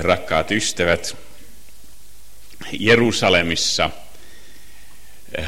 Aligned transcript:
rakkaat 0.00 0.50
ystävät, 0.50 1.16
Jerusalemissa 2.72 3.90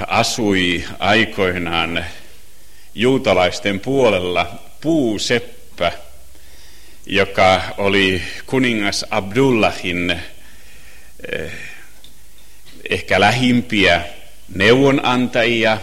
asui 0.07 0.85
aikoinaan 0.99 2.05
juutalaisten 2.95 3.81
puolella 3.81 4.63
puuseppä, 4.81 5.93
joka 7.07 7.63
oli 7.79 8.23
kuningas 8.47 9.05
Abdullahin 9.11 10.11
eh, 11.33 11.53
ehkä 12.91 13.21
lähimpiä 13.21 14.05
neuvonantajia 14.55 15.79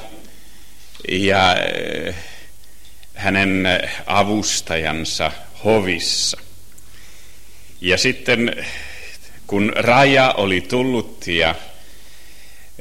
ja 1.09 1.55
eh, 1.55 2.15
hänen 3.13 3.67
avustajansa 4.05 5.31
hovissa. 5.63 6.46
Ja 7.81 7.97
sitten 7.97 8.65
kun 9.47 9.71
raja 9.75 10.33
oli 10.37 10.61
tullut 10.61 11.27
ja 11.27 11.55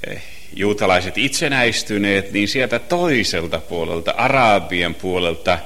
eh, 0.07 0.23
juutalaiset 0.57 1.19
itsenäistyneet, 1.19 2.33
niin 2.33 2.49
sieltä 2.49 2.79
toiselta 2.79 3.59
puolelta, 3.59 4.11
Arabian 4.11 4.95
puolelta, 4.95 5.59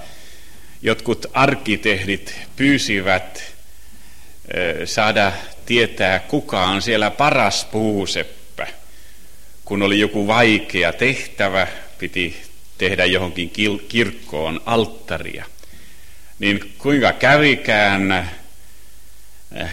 jotkut 0.83 1.27
arkkitehdit 1.33 2.35
pyysivät 2.57 3.55
eh, 4.55 4.89
saada 4.89 5.33
tietää, 5.67 6.19
kuka 6.19 6.65
on 6.67 6.83
siellä 6.83 7.11
paras 7.11 7.65
puuseppä. 7.65 8.67
Kun 9.65 9.83
oli 9.83 9.99
joku 9.99 10.27
vaikea 10.27 10.93
tehtävä, 10.93 11.67
piti 11.99 12.37
tehdä 12.79 13.05
johonkin 13.05 13.51
kirkkoon 13.89 14.61
alttaria. 14.67 15.45
Niin 16.39 16.75
kuinka 16.79 17.13
kävikään, 17.13 18.31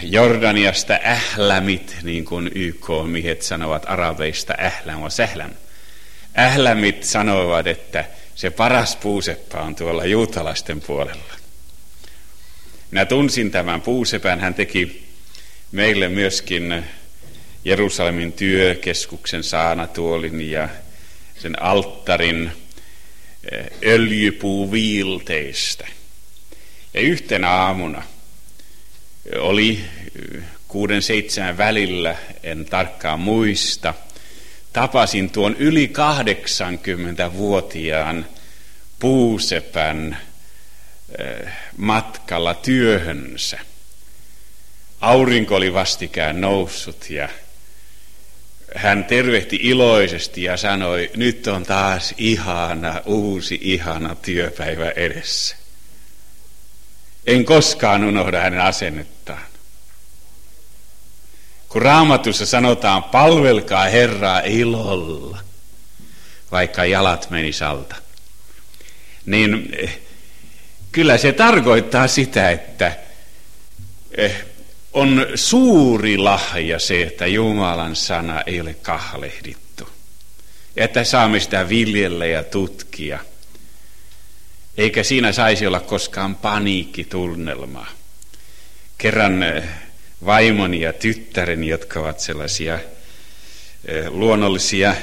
Jordaniasta 0.01 0.99
ählämit, 1.05 1.97
niin 2.03 2.25
kuin 2.25 2.51
YK-miehet 2.55 3.41
sanovat 3.41 3.83
arabeista 3.87 4.53
ählän 4.59 5.01
ja 5.01 5.09
sählän. 5.09 5.55
Ählämit 6.37 7.03
sanoivat, 7.03 7.67
että 7.67 8.05
se 8.35 8.49
paras 8.49 8.95
puuseppa 8.95 9.61
on 9.61 9.75
tuolla 9.75 10.05
juutalaisten 10.05 10.81
puolella. 10.81 11.33
Minä 12.91 13.05
tunsin 13.05 13.51
tämän 13.51 13.81
puusepän, 13.81 14.39
hän 14.39 14.53
teki 14.53 15.07
meille 15.71 16.09
myöskin 16.09 16.83
Jerusalemin 17.65 18.31
työkeskuksen 18.31 19.43
saanatuolin 19.43 20.51
ja 20.51 20.69
sen 21.39 21.61
alttarin 21.61 22.51
äh, 23.53 23.65
öljypuuviilteistä. 23.85 25.87
Ja 26.93 27.01
yhtenä 27.01 27.49
aamuna– 27.49 28.03
oli 29.35 29.85
kuuden 30.67 31.01
seitsemän 31.01 31.57
välillä, 31.57 32.15
en 32.43 32.65
tarkkaan 32.65 33.19
muista. 33.19 33.93
Tapasin 34.73 35.29
tuon 35.29 35.55
yli 35.59 35.93
80-vuotiaan 35.97 38.25
puusepän 38.99 40.17
eh, 41.19 41.51
matkalla 41.77 42.53
työhönsä. 42.53 43.59
Aurinko 45.01 45.55
oli 45.55 45.73
vastikään 45.73 46.41
noussut 46.41 47.09
ja 47.09 47.29
hän 48.75 49.05
tervehti 49.05 49.59
iloisesti 49.61 50.43
ja 50.43 50.57
sanoi, 50.57 51.11
nyt 51.15 51.47
on 51.47 51.63
taas 51.63 52.13
ihana, 52.17 53.01
uusi 53.05 53.59
ihana 53.61 54.15
työpäivä 54.15 54.89
edessä. 54.89 55.55
En 57.27 57.45
koskaan 57.45 58.03
unohda 58.03 58.41
hänen 58.41 58.61
asennettaan. 58.61 59.41
Kun 61.69 61.81
raamatussa 61.81 62.45
sanotaan, 62.45 63.03
palvelkaa 63.03 63.83
Herraa 63.83 64.39
ilolla, 64.39 65.39
vaikka 66.51 66.85
jalat 66.85 67.29
meni 67.29 67.51
alta, 67.67 67.95
niin 69.25 69.69
eh, 69.77 69.99
kyllä 70.91 71.17
se 71.17 71.31
tarkoittaa 71.31 72.07
sitä, 72.07 72.49
että 72.49 72.97
eh, 74.17 74.45
on 74.93 75.25
suuri 75.35 76.17
lahja 76.17 76.79
se, 76.79 77.01
että 77.01 77.27
Jumalan 77.27 77.95
sana 77.95 78.41
ei 78.41 78.61
ole 78.61 78.73
kahlehdittu. 78.73 79.89
Että 80.77 81.03
saamme 81.03 81.39
sitä 81.39 81.69
viljellä 81.69 82.25
ja 82.25 82.43
tutkia– 82.43 83.19
eikä 84.77 85.03
siinä 85.03 85.31
saisi 85.31 85.67
olla 85.67 85.79
koskaan 85.79 86.35
paniikkitunnelmaa. 86.35 87.87
Kerran 88.97 89.43
eh, 89.43 89.63
vaimoni 90.25 90.81
ja 90.81 90.93
tyttäreni, 90.93 91.67
jotka 91.67 91.99
ovat 91.99 92.19
sellaisia 92.19 92.79
eh, 93.85 94.07
luonnollisia 94.07 94.95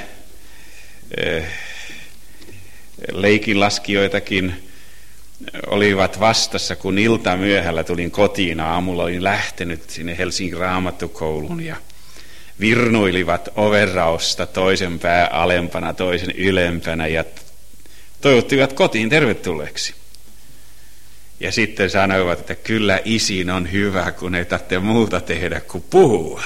eh, 1.17 1.45
leikinlaskijoitakin, 3.11 4.65
olivat 5.67 6.19
vastassa, 6.19 6.75
kun 6.75 6.97
ilta 6.97 7.37
myöhällä 7.37 7.83
tulin 7.83 8.11
kotiin. 8.11 8.59
Aamulla 8.59 9.03
olin 9.03 9.23
lähtenyt 9.23 9.89
sinne 9.89 10.17
Helsingin 10.17 10.57
raamattukouluun 10.57 11.65
ja 11.65 11.75
virnuilivat 12.59 13.49
overrausta 13.55 14.45
toisen 14.45 14.99
pää 14.99 15.27
alempana, 15.27 15.93
toisen 15.93 16.31
ylempänä 16.31 17.07
ja 17.07 17.23
toivottivat 18.25 18.73
kotiin 18.73 19.09
tervetulleeksi. 19.09 19.93
Ja 21.39 21.51
sitten 21.51 21.89
sanoivat, 21.89 22.39
että 22.39 22.55
kyllä 22.55 22.99
isin 23.05 23.49
on 23.49 23.71
hyvä, 23.71 24.11
kun 24.11 24.35
ei 24.35 24.45
tarvitse 24.45 24.79
muuta 24.79 25.21
tehdä 25.21 25.61
kuin 25.61 25.83
puhua. 25.89 26.43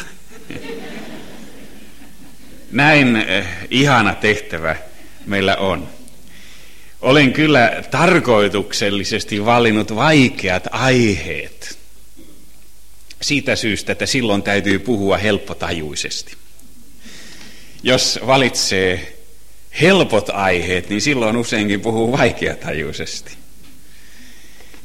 Näin 2.72 3.16
eh, 3.16 3.48
ihana 3.70 4.16
tehtävä 4.16 4.76
meillä 5.26 5.56
on. 5.56 5.90
Olen 7.02 7.34
kyllä 7.34 7.84
tarkoituksellisesti 7.92 9.46
valinnut 9.46 9.96
vaikeat 9.96 10.68
aiheet. 10.72 11.80
Siitä 13.22 13.56
syystä, 13.56 13.92
että 13.92 14.06
silloin 14.06 14.44
täytyy 14.44 14.80
puhua 14.80 15.18
helppotajuisesti. 15.18 16.34
Jos 17.84 18.20
valitsee 18.28 19.19
helpot 19.82 20.30
aiheet, 20.30 20.90
niin 20.90 21.02
silloin 21.02 21.38
useinkin 21.38 21.82
puhuu 21.82 22.12
vaikeatajuisesti. 22.12 23.38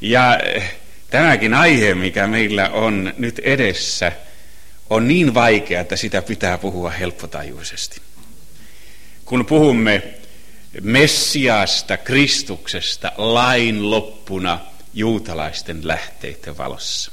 Ja 0.01 0.39
eh, 0.39 0.75
tämäkin 1.11 1.55
aihe, 1.55 1.95
mikä 1.95 2.27
meillä 2.27 2.69
on 2.69 3.15
nyt 3.19 3.39
edessä, 3.39 4.13
on 4.91 5.09
niin 5.09 5.35
vaikea, 5.35 5.81
että 5.81 5.97
sitä 5.97 6.23
pitää 6.23 6.59
puhua 6.59 6.91
helppotajuisesti. 6.91 8.01
Kun 9.25 9.47
puhumme 9.47 10.03
Messiaasta, 10.81 11.97
Kristuksesta, 11.97 13.13
lain 13.17 13.91
loppuna 13.91 14.61
juutalaisten 14.95 15.89
lähteiden 15.89 16.59
valossa. 16.59 17.13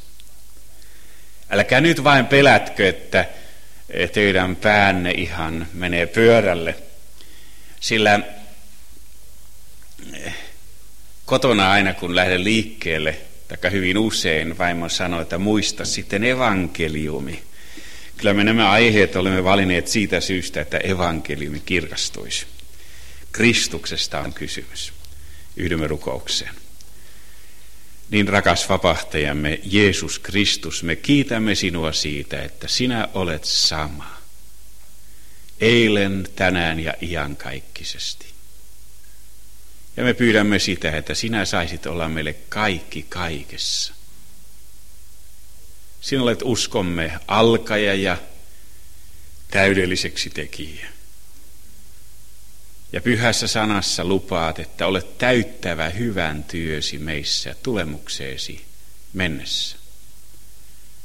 Älkää 1.49 1.81
nyt 1.81 2.03
vain 2.03 2.25
pelätkö, 2.25 2.89
että 2.89 3.25
teidän 4.13 4.55
päänne 4.55 5.11
ihan 5.11 5.67
menee 5.73 6.05
pyörälle– 6.05 6.75
sillä 7.81 8.19
eh, 10.13 10.35
kotona 11.25 11.71
aina 11.71 11.93
kun 11.93 12.15
lähden 12.15 12.43
liikkeelle, 12.43 13.17
tai 13.47 13.71
hyvin 13.71 13.97
usein 13.97 14.57
vaimo 14.57 14.89
sanoo, 14.89 15.21
että 15.21 15.37
muista 15.37 15.85
sitten 15.85 16.23
evankeliumi. 16.23 17.43
Kyllä 18.17 18.33
me 18.33 18.43
nämä 18.43 18.71
aiheet 18.71 19.15
olemme 19.15 19.43
valinneet 19.43 19.87
siitä 19.87 20.21
syystä, 20.21 20.61
että 20.61 20.77
evankeliumi 20.77 21.59
kirkastuisi. 21.59 22.45
Kristuksesta 23.31 24.19
on 24.19 24.33
kysymys. 24.33 24.93
Yhdymme 25.57 25.87
rukoukseen. 25.87 26.55
Niin 28.09 28.27
rakas 28.27 28.69
vapahtajamme 28.69 29.59
Jeesus 29.63 30.19
Kristus, 30.19 30.83
me 30.83 30.95
kiitämme 30.95 31.55
sinua 31.55 31.91
siitä, 31.91 32.41
että 32.41 32.67
sinä 32.67 33.07
olet 33.13 33.45
sama 33.45 34.20
eilen, 35.61 36.27
tänään 36.35 36.79
ja 36.79 36.93
iankaikkisesti. 37.01 38.25
Ja 39.97 40.03
me 40.03 40.13
pyydämme 40.13 40.59
sitä, 40.59 40.91
että 40.97 41.13
sinä 41.13 41.45
saisit 41.45 41.85
olla 41.85 42.09
meille 42.09 42.33
kaikki 42.33 43.05
kaikessa. 43.09 43.93
Sinä 46.01 46.23
olet 46.23 46.39
uskomme 46.43 47.19
alkaja 47.27 47.93
ja 47.93 48.17
täydelliseksi 49.51 50.29
tekijä. 50.29 50.87
Ja 52.93 53.01
pyhässä 53.01 53.47
sanassa 53.47 54.05
lupaat, 54.05 54.59
että 54.59 54.87
olet 54.87 55.17
täyttävä 55.17 55.89
hyvän 55.89 56.43
työsi 56.43 56.97
meissä 56.97 57.55
tulemukseesi 57.63 58.65
mennessä. 59.13 59.77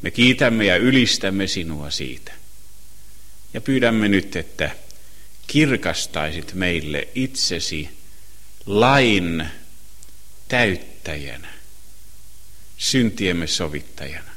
Me 0.03 0.11
kiitämme 0.11 0.64
ja 0.64 0.76
ylistämme 0.76 1.47
sinua 1.47 1.91
siitä. 1.91 2.32
Ja 3.56 3.61
pyydämme 3.61 4.08
nyt, 4.08 4.37
että 4.37 4.70
kirkastaisit 5.47 6.55
meille 6.55 7.08
itsesi 7.14 7.99
lain 8.67 9.49
täyttäjänä, 10.49 11.49
syntiemme 12.76 13.47
sovittajana. 13.47 14.31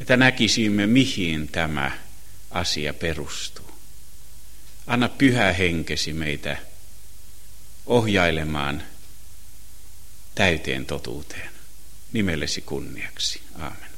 että 0.00 0.16
näkisimme, 0.16 0.86
mihin 0.86 1.48
tämä 1.48 1.98
asia 2.50 2.94
perustuu. 2.94 3.70
Anna 4.86 5.08
pyhä 5.08 5.52
henkesi 5.52 6.12
meitä 6.12 6.56
ohjailemaan 7.86 8.82
täyteen 10.34 10.86
totuuteen. 10.86 11.50
Nimellesi 12.12 12.60
kunniaksi. 12.60 13.40
Aamen. 13.58 13.93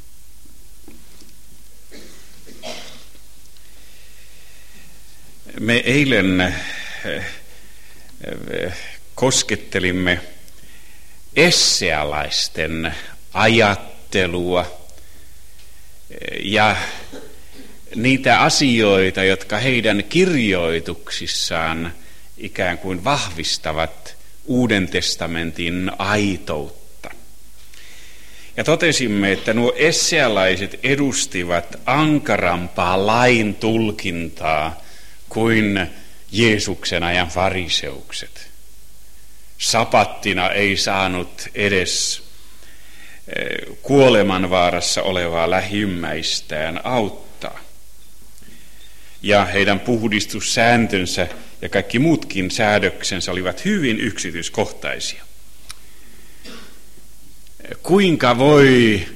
Me 5.60 5.76
eilen 5.76 6.40
eh, 6.40 6.54
eh, 8.50 8.72
koskettelimme 9.14 10.20
essealaisten 11.36 12.94
ajattelua 13.32 14.88
ja 16.42 16.76
niitä 17.94 18.40
asioita, 18.40 19.24
jotka 19.24 19.58
heidän 19.58 20.04
kirjoituksissaan 20.08 21.92
ikään 22.38 22.78
kuin 22.78 23.04
vahvistavat 23.04 24.16
Uuden 24.46 24.88
testamentin 24.88 25.90
aitoutta. 25.98 27.10
Ja 28.56 28.64
totesimme, 28.64 29.32
että 29.32 29.54
nuo 29.54 29.72
essealaiset 29.76 30.80
edustivat 30.82 31.76
ankarampaa 31.86 33.06
lain 33.06 33.54
tulkintaa 33.54 34.85
kuin 35.36 35.86
Jeesuksen 36.32 37.02
ajan 37.02 37.28
fariseukset. 37.28 38.48
Sapattina 39.58 40.50
ei 40.50 40.76
saanut 40.76 41.48
edes 41.54 42.22
eh, 43.36 43.76
kuolemanvaarassa 43.82 45.02
olevaa 45.02 45.50
lähimmäistään 45.50 46.80
auttaa. 46.84 47.60
Ja 49.22 49.44
heidän 49.44 49.80
puhdistussääntönsä 49.80 51.28
ja 51.62 51.68
kaikki 51.68 51.98
muutkin 51.98 52.50
säädöksensä 52.50 53.32
olivat 53.32 53.64
hyvin 53.64 54.00
yksityiskohtaisia. 54.00 55.24
Kuinka 57.82 58.38
voi 58.38 59.06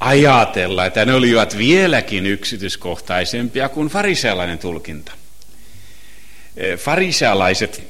ajatella, 0.00 0.86
että 0.86 1.04
ne 1.04 1.14
olivat 1.14 1.58
vieläkin 1.58 2.26
yksityiskohtaisempia 2.26 3.68
kuin 3.68 3.88
farisealainen 3.88 4.58
tulkinta? 4.58 5.19
Farisealaiset 6.76 7.82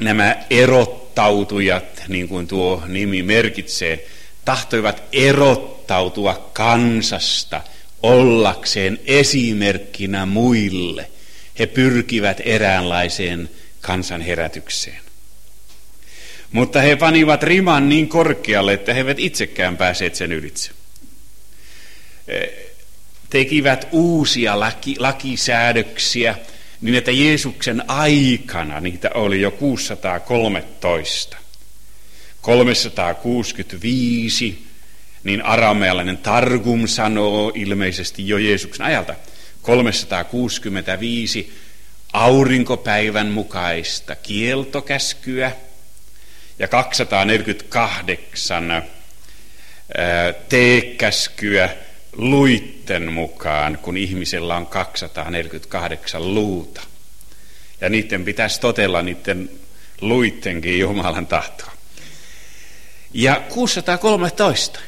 nämä 0.00 0.36
erottautujat, 0.50 2.02
niin 2.08 2.28
kuin 2.28 2.46
tuo 2.46 2.82
nimi 2.86 3.22
merkitsee, 3.22 4.06
tahtoivat 4.44 5.02
erottautua 5.12 6.50
kansasta 6.52 7.60
ollakseen 8.02 9.00
esimerkkinä 9.04 10.26
muille. 10.26 11.10
He 11.58 11.66
pyrkivät 11.66 12.40
eräänlaiseen 12.44 13.50
kansanherätykseen. 13.80 15.00
Mutta 16.52 16.80
he 16.80 16.96
panivat 16.96 17.42
riman 17.42 17.88
niin 17.88 18.08
korkealle, 18.08 18.72
että 18.72 18.94
he 18.94 19.00
eivät 19.00 19.18
itsekään 19.18 19.76
pääseet 19.76 20.14
sen 20.14 20.32
ylitse. 20.32 20.70
Tekivät 23.30 23.88
uusia 23.92 24.60
laki, 24.60 24.96
lakisäädöksiä, 24.98 26.34
niin 26.86 26.98
että 26.98 27.10
Jeesuksen 27.10 27.90
aikana 27.90 28.80
niitä 28.80 29.10
oli 29.14 29.40
jo 29.40 29.50
613. 29.50 31.36
365, 32.40 34.66
niin 35.24 35.42
aramealainen 35.42 36.18
Targum 36.18 36.86
sanoo 36.86 37.52
ilmeisesti 37.54 38.28
jo 38.28 38.38
Jeesuksen 38.38 38.86
ajalta. 38.86 39.14
365 39.62 41.52
aurinkopäivän 42.12 43.26
mukaista 43.26 44.16
kieltokäskyä 44.16 45.52
ja 46.58 46.68
248 46.68 48.82
teekäskyä 50.48 51.70
luitten 52.16 53.12
mukaan, 53.12 53.78
kun 53.78 53.96
ihmisellä 53.96 54.56
on 54.56 54.66
248 54.66 56.34
luuta. 56.34 56.80
Ja 57.80 57.88
niiden 57.88 58.24
pitäisi 58.24 58.60
totella 58.60 59.02
niiden 59.02 59.50
luittenkin 60.00 60.78
Jumalan 60.78 61.26
tahtoa. 61.26 61.72
Ja 63.14 63.42
613. 63.48 64.80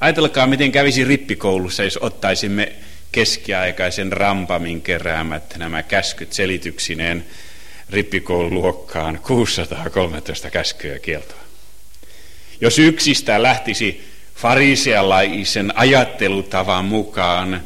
Ajatelkaa, 0.00 0.46
miten 0.46 0.72
kävisi 0.72 1.04
rippikoulussa, 1.04 1.84
jos 1.84 1.98
ottaisimme 2.02 2.72
keskiaikaisen 3.12 4.12
rampamin 4.12 4.82
keräämät 4.82 5.56
nämä 5.56 5.82
käskyt 5.82 6.32
selityksineen 6.32 7.24
rippikoululuokkaan 7.90 9.20
613 9.26 10.50
käskyä 10.50 10.98
kieltoa. 10.98 11.40
Jos 12.60 12.78
yksistään 12.78 13.42
lähtisi 13.42 14.09
farisealaisen 14.40 15.72
ajattelutavan 15.74 16.84
mukaan 16.84 17.62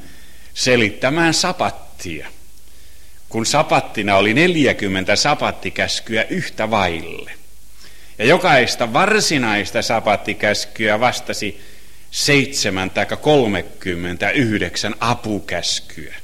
selittämään 0.55 1.35
sapattia, 1.35 2.29
kun 3.29 3.47
sapattina 3.47 4.17
oli 4.17 4.35
40 4.35 5.17
sapattikäskyä 5.17 6.25
yhtä 6.31 6.71
vaille. 6.71 7.33
Ja 8.19 8.25
jokaista 8.25 8.93
varsinaista 8.93 9.83
sapattikäskyä 9.83 11.01
vastasi 11.01 11.61
7 12.11 12.91
tai 12.91 13.07
39 13.21 14.95
apukäskyä. 15.01 16.15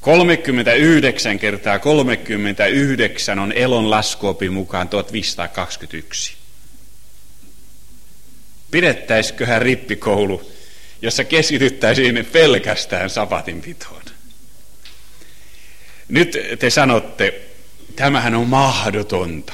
39 0.00 1.38
kertaa 1.38 1.78
39 1.78 3.38
on 3.38 3.52
elon 3.52 3.90
laskuopin 3.90 4.52
mukaan 4.52 4.88
1521 4.88 6.45
pidettäisiköhän 8.70 9.62
rippikoulu, 9.62 10.52
jossa 11.02 11.24
keskityttäisiin 11.24 12.26
pelkästään 12.32 13.10
sapatinpitoon. 13.10 14.02
Nyt 16.08 16.38
te 16.58 16.70
sanotte, 16.70 17.40
tämähän 17.96 18.34
on 18.34 18.48
mahdotonta. 18.48 19.52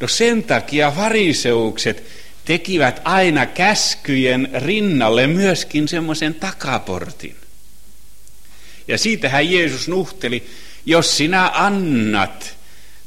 No 0.00 0.08
sen 0.08 0.42
takia 0.42 0.90
fariseukset 0.90 2.04
tekivät 2.44 3.00
aina 3.04 3.46
käskyjen 3.46 4.48
rinnalle 4.54 5.26
myöskin 5.26 5.88
semmoisen 5.88 6.34
takaportin. 6.34 7.36
Ja 8.88 8.98
siitähän 8.98 9.52
Jeesus 9.52 9.88
nuhteli, 9.88 10.46
jos 10.86 11.16
sinä 11.16 11.50
annat 11.54 12.56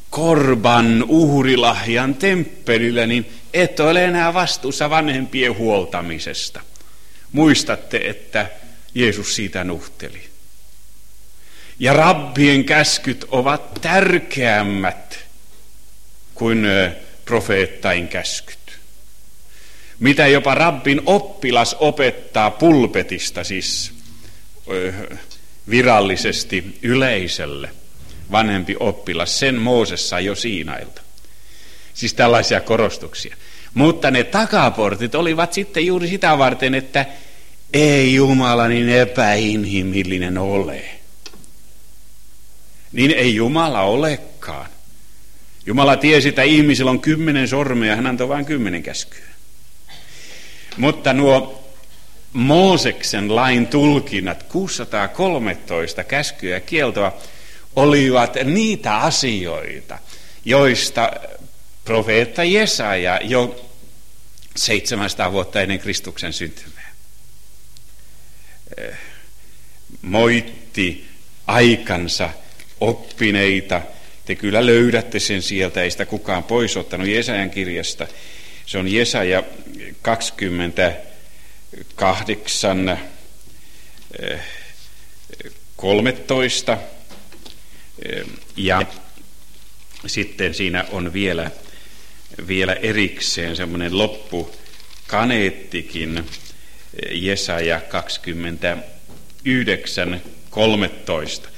korban 0.10 1.04
uhrilahjan 1.08 2.16
temppelillä, 2.16 3.08
niin 3.08 3.26
et 3.56 3.80
ole 3.80 4.06
enää 4.06 4.34
vastuussa 4.34 4.90
vanhempien 4.90 5.58
huoltamisesta. 5.58 6.62
Muistatte, 7.32 7.98
että 7.98 8.50
Jeesus 8.96 9.36
siitä 9.36 9.64
nuhteli. 9.64 10.22
Ja 11.80 11.94
rabbien 11.94 12.64
käskyt 12.64 13.26
ovat 13.32 13.74
tärkeämmät 13.82 15.20
kuin 16.34 16.68
profeettain 17.26 18.08
käskyt. 18.08 18.80
Mitä 20.00 20.28
jopa 20.28 20.56
rabbin 20.56 21.02
oppilas 21.06 21.76
opettaa 21.80 22.52
pulpetista, 22.52 23.44
siis 23.44 23.94
virallisesti 25.70 26.80
yleisölle, 26.82 27.70
vanhempi 28.32 28.76
oppilas, 28.80 29.40
sen 29.40 29.56
Moosessa 29.56 30.20
jo 30.20 30.36
Siinailta. 30.36 31.05
Siis 31.96 32.14
tällaisia 32.14 32.62
korostuksia. 32.62 33.36
Mutta 33.74 34.12
ne 34.12 34.24
takaportit 34.24 35.16
olivat 35.16 35.54
sitten 35.54 35.86
juuri 35.86 36.08
sitä 36.08 36.38
varten, 36.38 36.76
että 36.76 37.06
ei 37.74 38.16
Jumala 38.16 38.68
niin 38.68 38.90
epäinhimillinen 38.90 40.38
ole. 40.38 40.86
Niin 42.92 43.12
ei 43.12 43.36
Jumala 43.36 43.82
olekaan. 43.82 44.70
Jumala 45.66 45.98
tiesi, 45.98 46.30
että 46.30 46.44
ihmisillä 46.44 46.92
on 46.92 47.02
kymmenen 47.02 47.48
sormea, 47.48 47.96
hän 47.96 48.08
antoi 48.08 48.28
vain 48.28 48.46
kymmenen 48.46 48.84
käskyä. 48.84 49.26
Mutta 50.78 51.14
nuo 51.14 51.64
Mooseksen 52.34 53.36
lain 53.36 53.68
tulkinnat, 53.68 54.44
613 54.44 56.04
käskyä 56.04 56.54
ja 56.54 56.60
kieltoa, 56.60 57.18
olivat 57.76 58.38
niitä 58.44 58.96
asioita, 58.98 59.98
joista 60.46 61.12
profeetta 61.86 62.44
Jesaja 62.44 63.20
jo 63.24 63.66
700 64.56 65.32
vuotta 65.32 65.62
ennen 65.62 65.80
Kristuksen 65.80 66.34
syntymää 66.34 66.92
eh, 68.78 68.98
moitti 70.02 71.08
aikansa 71.48 72.30
oppineita. 72.82 73.82
Te 74.26 74.36
kyllä 74.36 74.66
löydätte 74.66 75.20
sen 75.20 75.42
sieltä, 75.42 75.82
ei 75.82 75.92
sitä 75.92 76.06
kukaan 76.06 76.44
pois 76.44 76.78
ottanut 76.78 77.08
Jesajan 77.08 77.50
kirjasta. 77.50 78.08
Se 78.66 78.78
on 78.78 78.88
Jesaja 78.88 79.44
28 80.02 83.00
13. 85.76 86.78
Ja 88.58 88.82
sitten 90.08 90.54
siinä 90.54 90.86
on 90.92 91.14
vielä, 91.14 91.52
vielä 92.48 92.74
erikseen 92.74 93.56
semmoinen 93.56 93.98
loppu 93.98 94.56
kaneettikin, 95.08 96.26
Jesaja 97.12 97.82
29, 97.82 100.22
13. 100.50 101.50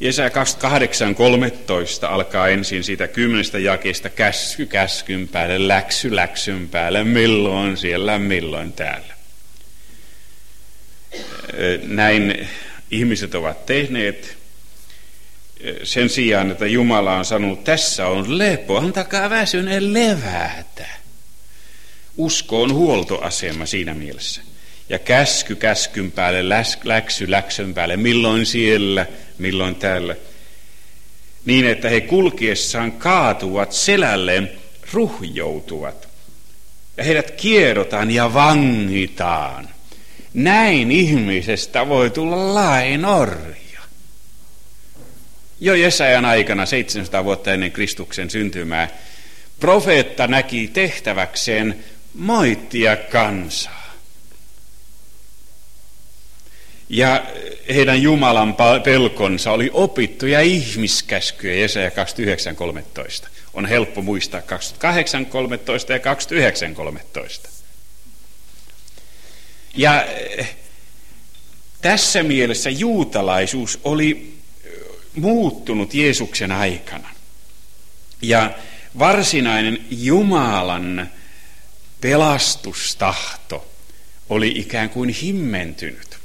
Jesaja 0.00 0.30
28, 0.30 1.14
13 1.14 2.08
alkaa 2.08 2.48
ensin 2.48 2.84
siitä 2.84 3.08
kymmenestä 3.08 3.58
jakeesta 3.58 4.10
käsky 4.10 4.66
käskyn 4.66 5.28
päälle, 5.28 5.68
läksy 5.68 6.16
läksyn 6.16 6.68
päälle, 6.68 7.04
milloin 7.04 7.76
siellä, 7.76 8.18
milloin 8.18 8.72
täällä. 8.72 9.14
Näin 11.82 12.48
ihmiset 12.90 13.34
ovat 13.34 13.66
tehneet 13.66 14.36
sen 15.82 16.08
sijaan, 16.08 16.50
että 16.50 16.66
Jumala 16.66 17.16
on 17.16 17.24
sanonut, 17.24 17.64
tässä 17.64 18.06
on 18.06 18.38
lepo, 18.38 18.76
antakaa 18.76 19.30
väsyneen 19.30 19.92
levätä. 19.94 20.86
Usko 22.16 22.62
on 22.62 22.74
huoltoasema 22.74 23.66
siinä 23.66 23.94
mielessä. 23.94 24.40
Ja 24.88 24.98
käsky 24.98 25.54
käskyn 25.54 26.12
päälle, 26.12 26.62
läksy 26.84 27.30
läksyn 27.30 27.74
päälle, 27.74 27.96
milloin 27.96 28.46
siellä, 28.46 29.06
milloin 29.38 29.74
täällä. 29.74 30.16
Niin, 31.44 31.66
että 31.66 31.88
he 31.88 32.00
kulkiessaan 32.00 32.92
kaatuvat 32.92 33.72
selälleen, 33.72 34.50
ruhjoutuvat. 34.92 36.08
Ja 36.96 37.04
heidät 37.04 37.30
kierrotaan 37.30 38.10
ja 38.10 38.34
vangitaan. 38.34 39.68
Näin 40.34 40.92
ihmisestä 40.92 41.88
voi 41.88 42.10
tulla 42.10 42.54
lainorja. 42.54 43.67
Jo 45.60 45.74
Jesajan 45.74 46.24
aikana, 46.24 46.66
700 46.66 47.24
vuotta 47.24 47.52
ennen 47.52 47.72
Kristuksen 47.72 48.30
syntymää, 48.30 48.88
profeetta 49.60 50.26
näki 50.26 50.70
tehtäväkseen 50.72 51.84
moittia 52.14 52.96
kansaa. 52.96 53.94
Ja 56.88 57.24
heidän 57.74 58.02
Jumalan 58.02 58.56
pelkonsa 58.84 59.52
oli 59.52 59.70
opittuja 59.72 60.40
ihmiskäskyjä, 60.40 61.54
Jesaja 61.54 61.90
29.13. 61.90 63.28
On 63.54 63.66
helppo 63.66 64.02
muistaa 64.02 64.40
28.13 64.40 64.44
ja 65.92 65.98
29.13. 67.44 67.48
Ja 69.76 70.04
eh, 70.04 70.56
tässä 71.80 72.22
mielessä 72.22 72.70
juutalaisuus 72.70 73.80
oli 73.84 74.37
muuttunut 75.20 75.94
Jeesuksen 75.94 76.52
aikana. 76.52 77.08
Ja 78.22 78.50
varsinainen 78.98 79.84
Jumalan 79.90 81.10
pelastustahto 82.00 83.72
oli 84.28 84.52
ikään 84.56 84.90
kuin 84.90 85.08
himmentynyt. 85.08 86.18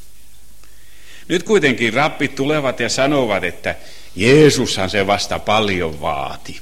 Nyt 1.28 1.44
kuitenkin 1.44 1.94
rappit 1.94 2.36
tulevat 2.36 2.80
ja 2.80 2.90
sanovat, 2.90 3.44
että 3.44 3.76
Jeesushan 4.16 4.90
se 4.90 5.08
vasta 5.08 5.40
paljon 5.40 6.02
vaati. 6.02 6.62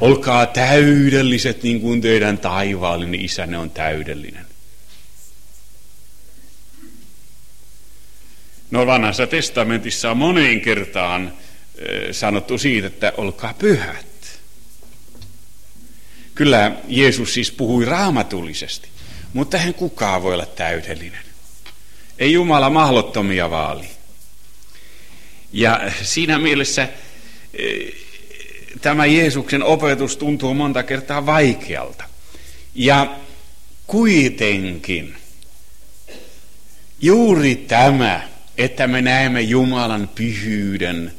Olkaa 0.00 0.46
täydelliset 0.46 1.62
niin 1.62 1.80
kuin 1.80 2.00
teidän 2.00 2.38
taivaallinen 2.38 3.20
isänne 3.20 3.58
on 3.58 3.70
täydellinen. 3.70 4.46
No 8.70 8.86
vanhassa 8.86 9.26
testamentissa 9.26 10.10
on 10.10 10.16
moneen 10.16 10.60
kertaan 10.60 11.32
sanottu 12.12 12.58
siitä, 12.58 12.86
että 12.86 13.12
olkaa 13.16 13.54
pyhät. 13.54 14.06
Kyllä 16.34 16.72
Jeesus 16.88 17.34
siis 17.34 17.50
puhui 17.50 17.84
raamatullisesti, 17.84 18.88
mutta 19.32 19.58
hän 19.58 19.74
kukaan 19.74 20.22
voi 20.22 20.34
olla 20.34 20.46
täydellinen. 20.46 21.22
Ei 22.18 22.32
Jumala 22.32 22.70
mahlottomia 22.70 23.50
vaali. 23.50 23.88
Ja 25.52 25.92
siinä 26.02 26.38
mielessä 26.38 26.88
tämä 28.80 29.06
Jeesuksen 29.06 29.62
opetus 29.62 30.16
tuntuu 30.16 30.54
monta 30.54 30.82
kertaa 30.82 31.26
vaikealta. 31.26 32.04
Ja 32.74 33.16
kuitenkin 33.86 35.16
juuri 37.00 37.56
tämä 37.56 38.36
että 38.58 38.86
me 38.86 39.02
näemme 39.02 39.40
Jumalan 39.40 40.10
pyhyyden, 40.14 41.14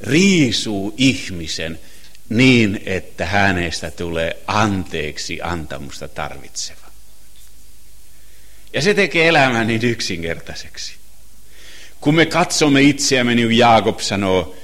riisuu 0.00 0.94
ihmisen 0.96 1.78
niin, 2.28 2.82
että 2.86 3.26
hänestä 3.26 3.90
tulee 3.90 4.42
anteeksi 4.46 5.42
antamusta 5.42 6.08
tarvitseva. 6.08 6.86
Ja 8.72 8.82
se 8.82 8.94
tekee 8.94 9.28
elämän 9.28 9.66
niin 9.66 9.84
yksinkertaiseksi. 9.84 10.94
Kun 12.00 12.14
me 12.14 12.26
katsomme 12.26 12.82
itseämme, 12.82 13.34
niin 13.34 13.58
Jaakob 13.58 14.00
sanoo, 14.00 14.56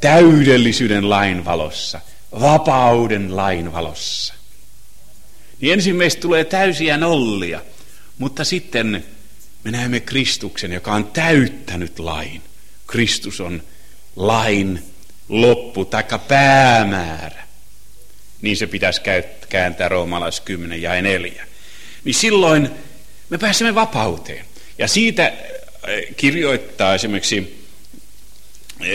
täydellisyyden 0.00 1.10
lain 1.10 1.44
valossa, 1.44 2.00
vapauden 2.40 3.36
lain 3.36 3.72
valossa. 3.72 4.34
Niin 5.60 5.72
ensin 5.72 5.96
meistä 5.96 6.20
tulee 6.20 6.44
täysiä 6.44 6.96
nollia, 6.96 7.60
mutta 8.18 8.44
sitten 8.44 9.04
me 9.64 9.70
näemme 9.70 10.00
Kristuksen, 10.00 10.72
joka 10.72 10.94
on 10.94 11.04
täyttänyt 11.06 11.98
lain. 11.98 12.42
Kristus 12.86 13.40
on 13.40 13.62
lain 14.18 14.82
loppu 15.28 15.84
tai 15.84 16.04
päämäärä. 16.28 17.42
Niin 18.42 18.56
se 18.56 18.66
pitäisi 18.66 19.00
kääntää 19.48 19.88
roomalais 19.88 20.40
10 20.40 20.82
ja 20.82 21.02
4. 21.02 21.46
Niin 22.04 22.14
silloin 22.14 22.70
me 23.30 23.38
pääsemme 23.38 23.74
vapauteen. 23.74 24.44
Ja 24.78 24.88
siitä 24.88 25.26
äh, 25.26 25.32
kirjoittaa 26.16 26.94
esimerkiksi 26.94 27.66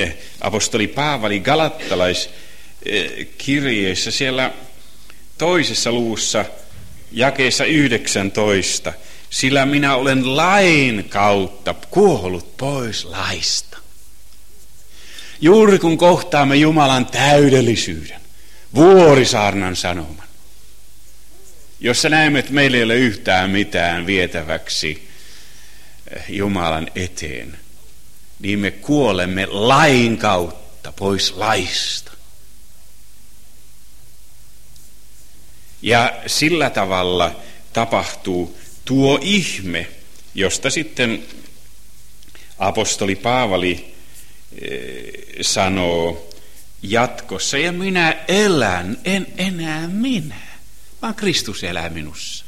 äh, 0.04 0.14
apostoli 0.42 0.88
Paavali 0.88 1.40
Galattalaiskirjeessä 1.40 4.12
siellä 4.12 4.52
toisessa 5.38 5.92
luussa 5.92 6.46
jakeessa 7.12 7.66
19 7.66 8.94
sillä 9.30 9.66
minä 9.66 9.96
olen 9.96 10.38
lain 10.38 11.06
kautta 11.10 11.74
kuollut 11.74 12.58
pois 12.58 13.06
laista. 13.06 13.73
Juuri 15.44 15.80
kun 15.80 15.98
kohtaamme 15.98 16.56
Jumalan 16.56 17.06
täydellisyyden, 17.06 18.22
vuorisaarnan 18.76 19.76
sanoman, 19.76 20.28
jossa 21.80 22.10
näemme, 22.10 22.40
että 22.40 22.54
meillä 22.54 22.78
ei 22.78 22.84
ole 22.84 22.96
yhtään 22.96 23.50
mitään 23.50 24.06
vietäväksi 24.06 25.10
Jumalan 26.30 26.92
eteen, 26.96 27.60
niin 28.40 28.60
me 28.60 28.72
kuolemme 28.72 29.46
lain 29.46 30.18
kautta 30.18 30.92
pois 30.92 31.32
laista. 31.32 32.12
Ja 35.82 36.14
sillä 36.28 36.70
tavalla 36.70 37.42
tapahtuu 37.74 38.60
tuo 38.86 39.20
ihme, 39.22 39.88
josta 40.36 40.70
sitten 40.70 41.24
apostoli 42.60 43.16
Paavali 43.16 43.96
eh, 44.62 45.23
sanoo 45.42 46.30
jatkossa, 46.82 47.58
ja 47.58 47.72
minä 47.72 48.16
elän, 48.28 48.98
en 49.06 49.28
enää 49.38 49.88
minä, 49.88 50.42
vaan 51.02 51.16
Kristus 51.16 51.64
elää 51.64 51.90
minussa. 51.90 52.46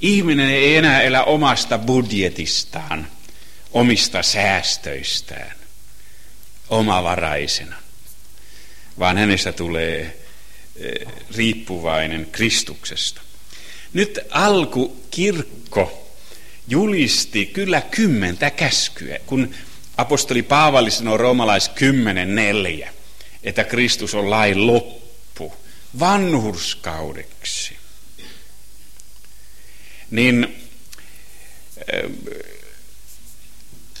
Ihminen 0.00 0.50
ei 0.50 0.76
enää 0.76 1.02
elä 1.02 1.24
omasta 1.24 1.78
budjetistaan, 1.78 3.08
omista 3.72 4.22
säästöistään, 4.22 5.56
omavaraisena, 6.68 7.76
vaan 8.98 9.18
hänestä 9.18 9.52
tulee 9.52 10.16
eh, 10.76 11.06
riippuvainen 11.36 12.28
Kristuksesta. 12.32 13.20
Nyt 13.92 14.18
alkukirkko 14.30 16.10
julisti 16.68 17.46
kyllä 17.46 17.80
kymmentä 17.80 18.50
käskyä, 18.50 19.18
kun 19.26 19.54
apostoli 19.98 20.42
Paavali 20.42 20.90
sanoo 20.90 21.16
roomalais 21.16 21.70
10.4, 22.82 22.88
että 23.42 23.64
Kristus 23.64 24.14
on 24.14 24.30
lain 24.30 24.66
loppu 24.66 25.56
vanhurskaudeksi. 25.98 27.76
Niin 30.10 30.56
äh, 31.94 32.10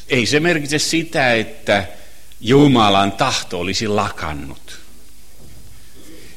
ei 0.08 0.26
se 0.26 0.40
merkitse 0.40 0.78
sitä, 0.78 1.34
että 1.34 1.86
Jumalan 2.40 3.12
tahto 3.12 3.60
olisi 3.60 3.88
lakannut. 3.88 4.78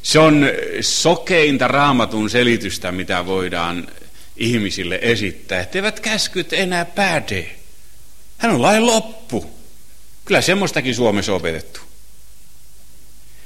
Se 0.01 0.19
on 0.19 0.45
sokeinta 0.81 1.67
raamatun 1.67 2.29
selitystä, 2.29 2.91
mitä 2.91 3.25
voidaan 3.25 3.87
ihmisille 4.37 4.99
esittää, 5.01 5.61
etteivät 5.61 5.99
käskyt 5.99 6.53
enää 6.53 6.85
päde. 6.85 7.60
Hän 8.41 8.51
on 8.51 8.61
lain 8.61 8.85
loppu. 8.85 9.51
Kyllä 10.25 10.41
semmoistakin 10.41 10.95
Suomessa 10.95 11.31
on 11.31 11.35
opetettu. 11.35 11.79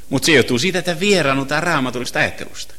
Mutta 0.09 0.25
se 0.25 0.31
johtuu 0.31 0.59
siitä, 0.59 0.79
että 0.79 0.99
vieraannutaan 0.99 1.63
raamatullista 1.63 2.19
ajattelusta. 2.19 2.73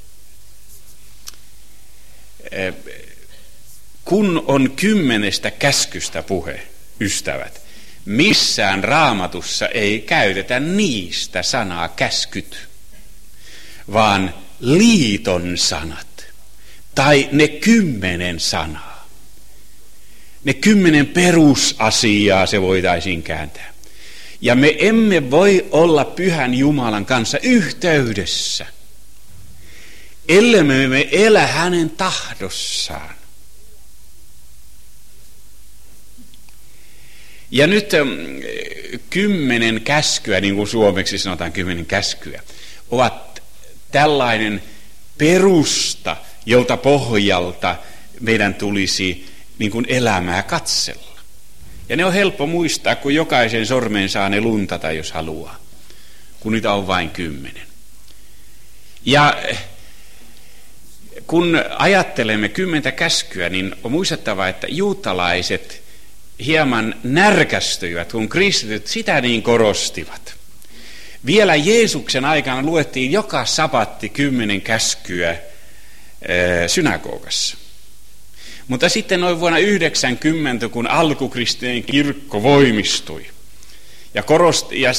Kun 4.05 4.45
on 4.47 4.71
kymmenestä 4.71 5.51
käskystä 5.51 6.23
puhe, 6.23 6.63
ystävät, 7.01 7.63
missään 8.05 8.85
raamatussa 8.85 9.69
ei 9.69 10.01
käytetä 10.01 10.61
niistä 10.61 11.43
sanaa 11.43 11.89
käskyt, 11.89 12.69
vaan 13.93 14.35
liiton 14.61 15.59
sanat 15.59 16.27
tai 16.95 17.29
ne 17.33 17.49
kymmenen 17.49 18.41
sanaa. 18.41 18.96
Ne 20.47 20.55
kymmenen 20.55 21.07
perusasiaa 21.07 22.47
se 22.47 22.63
voitaisiin 22.63 23.23
kääntää. 23.23 23.73
Ja 24.41 24.55
me 24.55 24.77
emme 24.79 25.31
voi 25.31 25.67
olla 25.71 26.05
pyhän 26.05 26.55
Jumalan 26.55 27.07
kanssa 27.07 27.39
yhteydessä, 27.39 28.67
ellei 30.29 30.63
me 30.63 31.09
elä 31.13 31.47
hänen 31.47 31.91
tahdossaan. 31.91 33.15
Ja 37.51 37.67
nyt 37.67 37.95
ähm, 37.95 38.09
kymmenen 39.11 39.81
käskyä, 39.81 40.41
niin 40.41 40.57
kuin 40.57 40.69
suomeksi 40.69 41.19
sanotaan 41.19 41.53
kymmenen 41.53 41.87
käskyä, 41.87 42.43
ovat 42.91 43.43
tällainen 43.93 44.63
perusta, 45.19 46.17
jolta 46.47 46.77
pohjalta 46.77 47.77
meidän 48.21 48.55
tulisi 48.55 49.36
niin 49.59 49.71
kuin 49.71 49.87
elämää 49.89 50.43
katsella. 50.43 51.21
Ja 51.89 51.97
ne 51.97 52.05
on 52.05 52.13
helppo 52.13 52.47
muistaa, 52.47 52.97
kun 52.97 53.15
jokaisen 53.15 53.67
sormeen 53.67 54.09
saa 54.09 54.29
ne 54.29 54.41
luntata, 54.41 54.93
jos 54.93 55.13
haluaa, 55.13 55.59
kun 56.41 56.53
niitä 56.53 56.73
on 56.73 56.87
vain 56.87 57.11
kymmenen. 57.11 57.67
Ja 59.05 59.43
kun 61.27 61.65
ajattelemme 61.79 62.49
kymmentä 62.49 62.93
käskyä, 62.93 63.49
niin 63.49 63.75
on 63.83 63.93
muistettava, 63.93 64.49
että 64.49 64.67
juutalaiset 64.71 65.83
hieman 66.45 66.95
närkästyivät, 67.05 68.13
kun 68.13 68.29
kristityt 68.29 68.87
sitä 68.87 69.21
niin 69.21 69.43
korostivat. 69.43 70.35
Vielä 71.27 71.57
Jeesuksen 71.57 72.25
aikana 72.25 72.63
luettiin 72.63 73.13
joka 73.13 73.45
sapatti 73.45 74.09
kymmenen 74.09 74.61
käskyä 74.61 75.37
synagogassa. 76.67 77.57
Mutta 78.69 78.89
sitten 78.89 79.21
noin 79.21 79.41
vuonna 79.41 79.59
90, 79.59 80.69
kun 80.69 80.87
alkukristinen 80.87 81.83
kirkko 81.83 82.43
voimistui, 82.43 83.27
ja, 84.15 84.23
korosti, 84.23 84.81
ja 84.81 84.91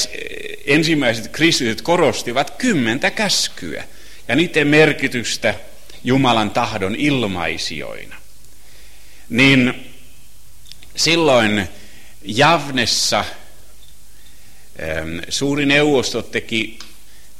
ensimmäiset 0.66 1.28
kristityt 1.28 1.82
korostivat 1.82 2.52
kymmentä 2.52 3.12
käskyä 3.12 3.84
ja 4.28 4.36
niiden 4.36 4.68
merkitystä 4.68 5.54
Jumalan 6.04 6.52
tahdon 6.52 6.96
ilmaisijoina, 6.96 8.16
niin 9.30 9.94
silloin 10.96 11.68
Javnessa 12.24 13.26
suuri 15.30 15.66
neuvosto 15.66 16.22
teki 16.22 16.80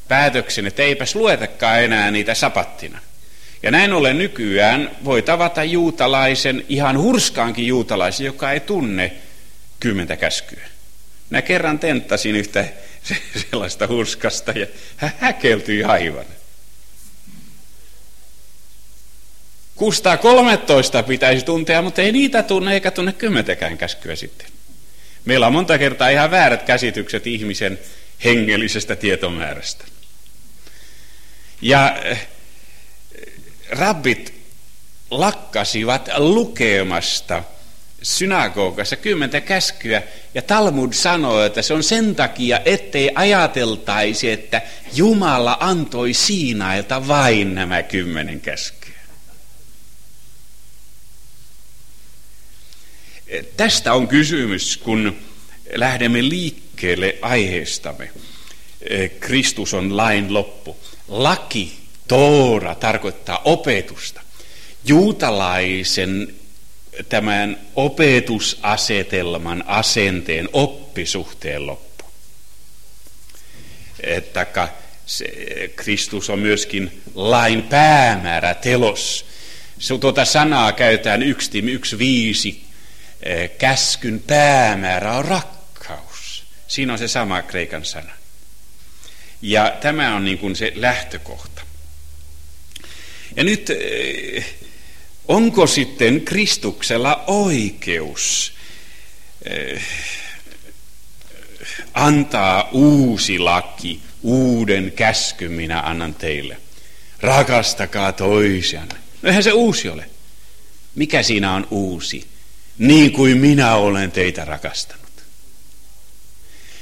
päätöksen, 0.08 0.68
että 0.68 0.84
eipäs 0.84 1.16
luetakaan 1.16 1.84
enää 1.84 2.12
niitä 2.12 2.34
sapattina. 2.34 3.00
Ja 3.64 3.72
näin 3.72 3.94
ollen 3.94 4.18
nykyään 4.18 4.92
voi 5.06 5.22
tavata 5.22 5.64
juutalaisen, 5.64 6.66
ihan 6.70 6.98
hurskaankin 6.98 7.68
juutalaisen, 7.68 8.26
joka 8.26 8.52
ei 8.52 8.60
tunne 8.60 9.14
kymmentä 9.80 10.18
käskyä. 10.18 10.68
Mä 11.30 11.42
kerran 11.42 11.80
tenttasin 11.80 12.36
yhtä 12.36 12.66
sellaista 13.52 13.88
hurskasta 13.88 14.52
ja 14.52 14.68
hän 14.98 15.12
häkeltyi 15.20 15.84
aivan. 15.84 16.26
613 19.76 21.04
pitäisi 21.04 21.46
tuntea, 21.46 21.82
mutta 21.82 22.02
ei 22.02 22.12
niitä 22.12 22.44
tunne 22.44 22.74
eikä 22.74 22.92
tunne 22.92 23.14
kymmentäkään 23.14 23.78
käskyä 23.78 24.16
sitten. 24.16 24.48
Meillä 25.26 25.48
on 25.48 25.54
monta 25.54 25.78
kertaa 25.78 26.10
ihan 26.10 26.32
väärät 26.32 26.64
käsitykset 26.64 27.28
ihmisen 27.28 27.80
hengellisestä 28.24 28.96
tietomäärästä. 28.96 29.86
Ja 31.62 31.98
eh, 32.04 32.28
rabbit 33.70 34.34
lakkasivat 35.12 36.10
lukemasta 36.18 37.44
synagogassa 38.02 38.96
kymmentä 38.96 39.42
käskyä, 39.42 40.04
ja 40.34 40.42
Talmud 40.42 40.94
sanoo, 40.94 41.46
että 41.46 41.62
se 41.62 41.74
on 41.74 41.84
sen 41.84 42.16
takia, 42.16 42.60
ettei 42.66 43.12
ajateltaisi, 43.16 44.32
että 44.32 44.62
Jumala 44.94 45.58
antoi 45.60 46.14
Siinailta 46.14 47.08
vain 47.08 47.56
nämä 47.56 47.84
kymmenen 47.84 48.42
käskyä. 48.42 48.88
Tästä 53.58 53.94
on 53.94 54.08
kysymys, 54.08 54.78
kun 54.78 55.18
lähdemme 55.76 56.30
liikkeelle 56.30 57.16
aiheestamme. 57.22 58.10
Kristus 59.20 59.74
on 59.74 59.98
lain 59.98 60.34
loppu. 60.34 60.78
Laki, 61.08 61.77
Toora, 62.08 62.76
tarkoittaa 62.76 63.42
opetusta. 63.46 64.22
Juutalaisen 64.86 66.36
tämän 67.10 67.58
opetusasetelman, 67.76 69.64
asenteen, 69.68 70.50
oppisuhteen 70.54 71.68
loppu. 71.68 72.06
Se, 75.06 75.26
Kristus 75.76 76.30
on 76.30 76.40
myöskin 76.40 77.02
lain 77.16 77.64
päämäärä, 77.64 78.54
telos. 78.54 79.26
Tuota 80.00 80.26
sanaa 80.26 80.72
käytetään 80.72 81.24
yksi, 81.24 81.60
yksi 81.60 81.98
viisi 81.98 82.68
Eh, 83.24 83.52
käskyn 83.58 84.20
päämäärä 84.28 85.14
on 85.14 85.26
rakkaus. 85.26 86.44
Siinä 86.68 86.94
on 86.94 87.00
se 87.00 87.08
sama 87.08 87.42
kreikan 87.42 87.86
sana. 87.86 88.12
Ja 89.42 89.78
tämä 89.82 90.16
on 90.16 90.26
niin 90.26 90.38
kuin 90.38 90.56
se 90.56 90.72
lähtökohta. 90.76 91.57
Ja 93.38 93.44
nyt 93.44 93.70
eh, 93.70 94.56
onko 95.28 95.68
sitten 95.68 96.22
Kristuksella 96.22 97.24
oikeus 97.28 98.54
eh, 99.46 99.82
antaa 101.94 102.70
uusi 102.72 103.40
laki, 103.40 104.00
uuden 104.24 104.92
käskyn 104.96 105.52
minä 105.52 105.82
annan 105.82 106.14
teille. 106.14 106.58
Rakastakaa 107.22 108.12
toisianne. 108.12 108.96
No 109.22 109.30
eihän 109.30 109.44
se 109.44 109.52
uusi 109.52 109.90
ole. 109.90 110.10
Mikä 110.96 111.24
siinä 111.24 111.54
on 111.54 111.68
uusi? 111.72 112.28
niin 112.78 113.12
kuin 113.12 113.38
minä 113.38 113.76
olen 113.76 114.12
teitä 114.12 114.46
rakastanut. 114.46 115.08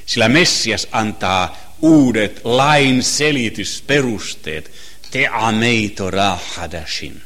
Sillä 0.05 0.29
Messias 0.29 0.87
antaa 0.91 1.75
uudet 1.81 2.41
lain 2.43 3.03
selitysperusteet. 3.03 4.71
Te 5.11 5.27
ameito 5.31 6.11
rahadashin. 6.11 7.21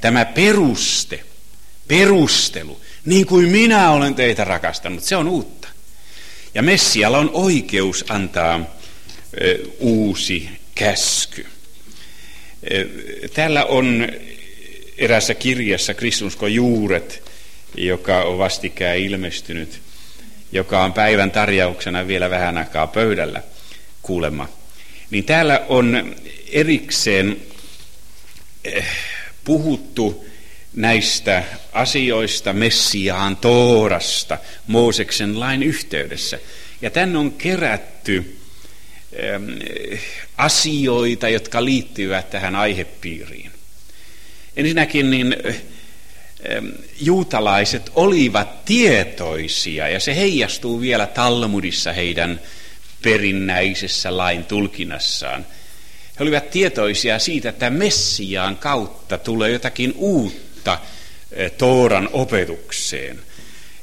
Tämä 0.00 0.24
peruste, 0.24 1.24
perustelu, 1.88 2.80
niin 3.04 3.26
kuin 3.26 3.48
minä 3.48 3.90
olen 3.90 4.14
teitä 4.14 4.44
rakastanut, 4.44 5.02
se 5.04 5.16
on 5.16 5.28
uutta. 5.28 5.68
Ja 6.54 6.62
Messialla 6.62 7.18
on 7.18 7.30
oikeus 7.32 8.04
antaa 8.08 8.60
ö, 9.40 9.58
uusi 9.78 10.48
käsky. 10.74 11.46
Täällä 13.34 13.64
on 13.64 14.08
erässä 14.98 15.34
kirjassa 15.34 15.94
Kristuskon 15.94 16.54
juuret, 16.54 17.22
joka 17.74 18.22
on 18.22 18.38
vastikään 18.38 18.98
ilmestynyt, 18.98 19.80
joka 20.52 20.84
on 20.84 20.92
päivän 20.92 21.30
tarjauksena 21.30 22.06
vielä 22.06 22.30
vähän 22.30 22.58
aikaa 22.58 22.86
pöydällä 22.86 23.42
kuulemma. 24.02 24.48
Niin 25.10 25.24
täällä 25.24 25.64
on 25.68 26.14
erikseen 26.50 27.36
eh, 28.64 28.86
puhuttu 29.44 30.26
näistä 30.74 31.44
asioista 31.72 32.52
Messiaan 32.52 33.36
Toorasta 33.36 34.38
Mooseksen 34.66 35.40
lain 35.40 35.62
yhteydessä. 35.62 36.38
Ja 36.82 36.90
tänne 36.90 37.18
on 37.18 37.32
kerätty 37.32 38.36
asioita, 40.36 41.28
jotka 41.28 41.64
liittyvät 41.64 42.30
tähän 42.30 42.56
aihepiiriin. 42.56 43.50
Ensinnäkin 44.56 45.10
niin 45.10 45.36
juutalaiset 47.00 47.90
olivat 47.94 48.64
tietoisia, 48.64 49.88
ja 49.88 50.00
se 50.00 50.16
heijastuu 50.16 50.80
vielä 50.80 51.06
Talmudissa 51.06 51.92
heidän 51.92 52.40
perinnäisessä 53.02 54.16
lain 54.16 54.44
tulkinnassaan. 54.44 55.46
He 56.18 56.22
olivat 56.22 56.50
tietoisia 56.50 57.18
siitä, 57.18 57.48
että 57.48 57.70
Messiaan 57.70 58.56
kautta 58.56 59.18
tulee 59.18 59.50
jotakin 59.50 59.92
uutta 59.96 60.78
eh, 61.32 61.52
Tooran 61.52 62.08
opetukseen. 62.12 63.18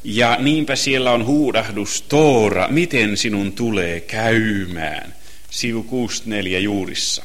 Ja 0.03 0.37
niinpä 0.39 0.75
siellä 0.75 1.11
on 1.11 1.25
huudahdus 1.25 2.01
Toora, 2.01 2.67
miten 2.67 3.17
sinun 3.17 3.51
tulee 3.51 3.99
käymään, 3.99 5.15
sivu 5.49 5.83
64 5.83 6.59
juurissa. 6.59 7.23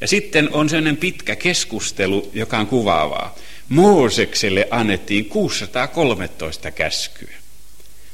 Ja 0.00 0.08
sitten 0.08 0.48
on 0.52 0.68
sellainen 0.68 0.96
pitkä 0.96 1.36
keskustelu, 1.36 2.30
joka 2.34 2.58
on 2.58 2.66
kuvaavaa. 2.66 3.36
Moosekselle 3.68 4.68
annettiin 4.70 5.24
613 5.24 6.70
käskyä. 6.70 7.39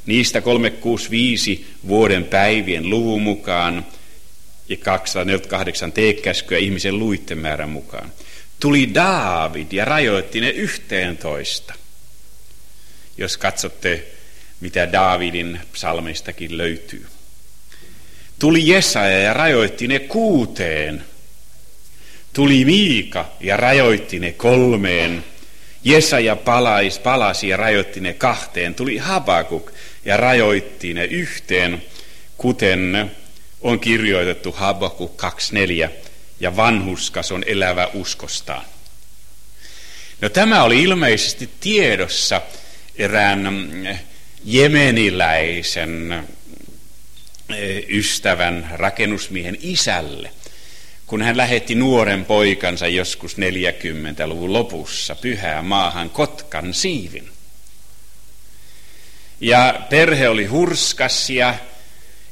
Niistä 0.06 0.40
365 0.40 1.66
vuoden 1.88 2.24
päivien 2.24 2.90
luvun 2.90 3.22
mukaan 3.22 3.86
ja 4.68 4.76
248 4.76 5.92
teekäskyä 5.92 6.58
ihmisen 6.58 6.98
luitten 6.98 7.38
määrän 7.38 7.68
mukaan. 7.68 8.12
Tuli 8.60 8.94
Daavid 8.94 9.66
ja 9.72 9.84
rajoitti 9.84 10.40
ne 10.40 10.50
yhteentoista. 10.50 11.74
Jos 13.18 13.36
katsotte, 13.36 14.06
mitä 14.60 14.92
Daavidin 14.92 15.60
psalmeistakin 15.72 16.58
löytyy. 16.58 17.06
Tuli 18.38 18.68
Jesaja 18.68 19.18
ja 19.18 19.32
rajoitti 19.32 19.88
ne 19.88 19.98
kuuteen. 19.98 21.04
Tuli 22.32 22.64
Miika 22.64 23.32
ja 23.40 23.56
rajoitti 23.56 24.20
ne 24.20 24.32
kolmeen. 24.32 25.24
Jesaja 25.84 26.36
palais, 26.36 26.98
palasi 26.98 27.48
ja 27.48 27.56
rajoitti 27.56 28.00
ne 28.00 28.12
kahteen. 28.12 28.74
Tuli 28.74 28.98
Habakuk 28.98 29.72
ja 30.06 30.16
rajoitti 30.16 30.94
ne 30.94 31.04
yhteen, 31.04 31.82
kuten 32.36 33.10
on 33.60 33.80
kirjoitettu 33.80 34.52
Habakuk 34.52 35.22
2.4 35.22 35.90
ja 36.40 36.56
vanhuskas 36.56 37.32
on 37.32 37.44
elävä 37.46 37.88
uskostaan. 37.94 38.64
No 40.20 40.28
tämä 40.28 40.62
oli 40.62 40.82
ilmeisesti 40.82 41.50
tiedossa 41.60 42.40
erään 42.96 43.38
mm, 43.38 43.98
jemeniläisen 44.44 46.24
eh, 47.48 47.84
ystävän 47.88 48.70
rakennusmiehen 48.72 49.58
isälle, 49.60 50.30
kun 51.06 51.22
hän 51.22 51.36
lähetti 51.36 51.74
nuoren 51.74 52.24
poikansa 52.24 52.88
joskus 52.88 53.36
40-luvun 53.36 54.52
lopussa 54.52 55.14
pyhään 55.14 55.64
maahan 55.64 56.10
Kotkan 56.10 56.74
siivin. 56.74 57.35
Ja 59.40 59.80
perhe 59.90 60.28
oli 60.28 60.46
hurskas 60.46 61.30
ja 61.30 61.54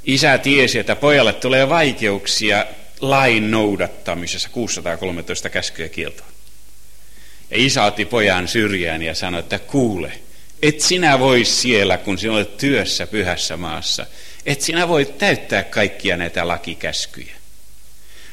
isä 0.05 0.39
tiesi, 0.39 0.79
että 0.79 0.97
pojalle 0.97 1.33
tulee 1.33 1.69
vaikeuksia 1.69 2.67
lain 3.01 3.51
noudattamisessa 3.51 4.49
613 4.49 5.51
käskyä 5.51 5.89
kieltoa. 5.89 6.27
Ja 7.51 7.57
isä 7.57 7.85
otti 7.85 8.05
pojan 8.05 8.49
syrjään 8.49 9.03
ja 9.03 9.15
sanoi, 9.15 9.41
että 9.41 9.59
kuule, 9.59 10.13
et 10.63 10.81
sinä 10.81 11.19
voi 11.19 11.45
siellä, 11.45 11.99
kun 11.99 12.19
sinä 12.19 12.33
olet 12.33 12.57
työssä 12.57 13.07
pyhässä 13.07 13.57
maassa, 13.57 14.07
et 14.47 14.61
sinä 14.61 14.89
voi 14.89 15.05
täyttää 15.05 15.63
kaikkia 15.63 16.17
näitä 16.17 16.49
lakikäskyjä. 16.49 17.37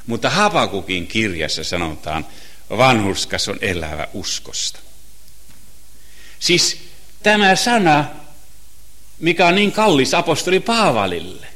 Mutta 0.08 0.30
Habakukin 0.30 1.08
kirjassa 1.08 1.64
sanotaan, 1.64 2.28
vanhurskas 2.70 3.50
on 3.50 3.58
elävä 3.62 4.08
uskosta. 4.14 4.80
Siis 6.40 6.78
tämä 7.24 7.56
sana, 7.56 8.06
mikä 9.22 9.48
on 9.48 9.56
niin 9.56 9.72
kallis 9.72 10.14
apostoli 10.14 10.60
Paavalille, 10.60 11.48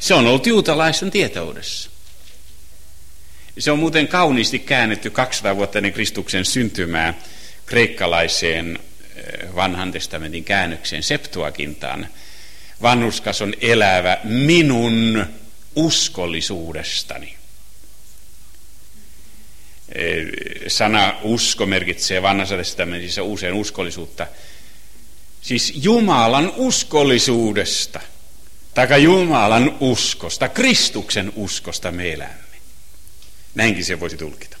se 0.00 0.14
on 0.14 0.26
ollut 0.26 0.46
juutalaisten 0.46 1.10
tietoudessa. 1.10 1.90
Se 3.58 3.70
on 3.70 3.78
muuten 3.78 4.08
kauniisti 4.08 4.58
käännetty 4.58 5.10
200 5.10 5.56
vuotta 5.56 5.78
ennen 5.78 5.92
Kristuksen 5.92 6.44
syntymää 6.44 7.14
kreikkalaiseen 7.66 8.78
eh, 9.16 9.54
vanhan 9.54 9.92
testamentin 9.92 10.44
käännökseen 10.44 11.02
Septuagintaan. 11.02 12.08
Vanhuskas 12.82 13.42
on 13.42 13.54
elävä 13.60 14.18
minun 14.24 15.26
uskollisuudestani. 15.76 17.36
Eh, 19.94 20.26
sana 20.66 21.16
usko 21.22 21.66
merkitsee 21.66 22.22
vanhassa 22.22 22.56
testamentissa 22.56 23.22
usein 23.22 23.54
uskollisuutta. 23.54 24.26
Siis 25.40 25.72
Jumalan 25.74 26.52
uskollisuudesta– 26.56 28.00
tai 28.74 29.02
Jumalan 29.02 29.76
uskosta, 29.80 30.48
Kristuksen 30.48 31.32
uskosta 31.36 31.92
me 31.92 32.12
elämme. 32.12 32.34
Näinkin 33.54 33.84
se 33.84 34.00
voisi 34.00 34.16
tulkita. 34.16 34.56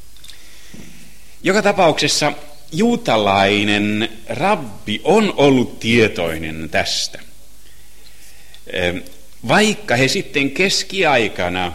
Joka 1.42 1.62
tapauksessa 1.62 2.32
juutalainen 2.72 4.08
rabbi 4.28 5.00
on 5.04 5.34
ollut 5.36 5.80
tietoinen 5.80 6.68
tästä. 6.70 7.18
Vaikka 9.48 9.96
he 9.96 10.08
sitten 10.08 10.50
keskiaikana 10.50 11.72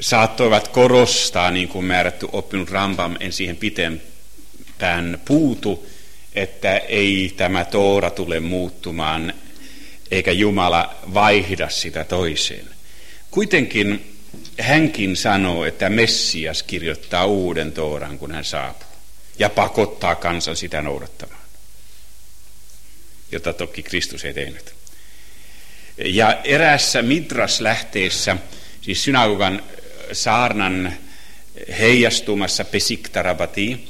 saattoivat 0.00 0.68
korostaa, 0.68 1.50
niin 1.50 1.68
kuin 1.68 1.84
määrätty 1.84 2.28
oppinut 2.32 2.70
Rambam, 2.70 3.16
en 3.20 3.32
siihen 3.32 3.56
pitempään 3.56 5.20
puutu, 5.24 5.86
että 6.34 6.76
ei 6.76 7.34
tämä 7.36 7.64
Toora 7.64 8.10
tule 8.10 8.40
muuttumaan 8.40 9.34
eikä 10.10 10.32
Jumala 10.32 10.94
vaihda 11.14 11.68
sitä 11.68 12.04
toiseen. 12.04 12.66
Kuitenkin 13.30 14.16
hänkin 14.60 15.16
sanoo, 15.16 15.64
että 15.64 15.88
Messias 15.88 16.62
kirjoittaa 16.62 17.26
uuden 17.26 17.72
Tooran, 17.72 18.18
kun 18.18 18.32
hän 18.32 18.44
saapuu, 18.44 18.88
ja 19.38 19.48
pakottaa 19.50 20.14
kansan 20.14 20.56
sitä 20.56 20.82
noudattamaan, 20.82 21.40
jota 23.32 23.52
toki 23.52 23.82
Kristus 23.82 24.24
ei 24.24 24.34
tehnyt. 24.34 24.74
Ja 26.04 26.40
erässä 26.44 27.02
Midras-lähteessä, 27.02 28.36
siis 28.80 29.04
synagogan 29.04 29.62
saarnan 30.12 30.92
heijastumassa 31.78 32.64
Pesiktarabati, 32.64 33.88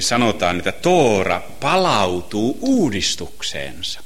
sanotaan, 0.00 0.58
että 0.58 0.72
Toora 0.72 1.42
palautuu 1.60 2.58
uudistukseensa 2.60 4.00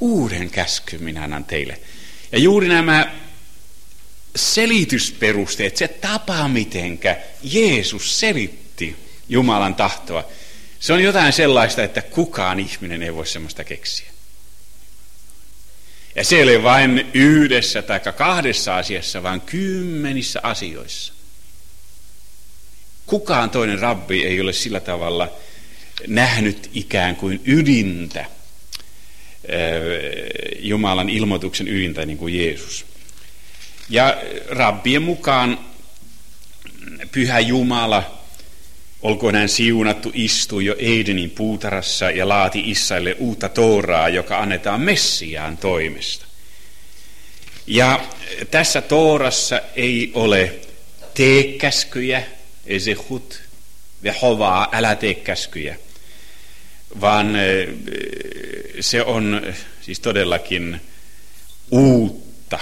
uuden 0.00 0.50
käskyn 0.50 1.02
minä 1.02 1.22
annan 1.22 1.44
teille. 1.44 1.80
Ja 2.32 2.38
juuri 2.38 2.68
nämä 2.68 3.14
selitysperusteet, 4.36 5.76
se 5.76 5.88
tapa 5.88 6.48
mitenkä 6.48 7.16
Jeesus 7.42 8.20
selitti 8.20 8.96
Jumalan 9.28 9.74
tahtoa, 9.74 10.28
se 10.80 10.92
on 10.92 11.02
jotain 11.02 11.32
sellaista, 11.32 11.82
että 11.82 12.02
kukaan 12.02 12.60
ihminen 12.60 13.02
ei 13.02 13.14
voi 13.14 13.26
sellaista 13.26 13.64
keksiä. 13.64 14.10
Ja 16.16 16.24
se 16.24 16.36
ei 16.36 16.42
ole 16.42 16.62
vain 16.62 17.10
yhdessä 17.14 17.82
tai 17.82 18.00
kahdessa 18.16 18.76
asiassa, 18.76 19.22
vaan 19.22 19.40
kymmenissä 19.40 20.40
asioissa. 20.42 21.12
Kukaan 23.06 23.50
toinen 23.50 23.78
rabbi 23.78 24.24
ei 24.24 24.40
ole 24.40 24.52
sillä 24.52 24.80
tavalla 24.80 25.32
nähnyt 26.06 26.70
ikään 26.74 27.16
kuin 27.16 27.40
ydintä 27.44 28.24
Jumalan 30.58 31.08
ilmoituksen 31.08 31.68
ydintä 31.68 32.06
niin 32.06 32.18
kuin 32.18 32.38
Jeesus. 32.38 32.86
Ja 33.88 34.16
rabbien 34.48 35.02
mukaan 35.02 35.58
pyhä 37.12 37.40
Jumala, 37.40 38.20
olkoon 39.02 39.34
hän 39.34 39.48
siunattu, 39.48 40.10
istui 40.14 40.64
jo 40.64 40.76
Edenin 40.78 41.30
puutarassa 41.30 42.10
ja 42.10 42.28
laati 42.28 42.70
Israelille 42.70 43.16
uutta 43.18 43.48
Tooraa, 43.48 44.08
joka 44.08 44.38
annetaan 44.38 44.80
Messiaan 44.80 45.56
toimesta. 45.56 46.26
Ja 47.66 48.04
tässä 48.50 48.80
Toorassa 48.80 49.60
ei 49.76 50.10
ole 50.14 50.54
teekäskyjä, 51.14 52.22
esehut, 52.66 53.42
hovaa, 54.22 54.68
älä 54.72 54.96
tee 54.96 55.14
käskyjä, 55.14 55.76
vaan 57.00 57.34
se 58.80 59.02
on 59.02 59.42
siis 59.80 60.00
todellakin 60.00 60.80
uutta. 61.70 62.58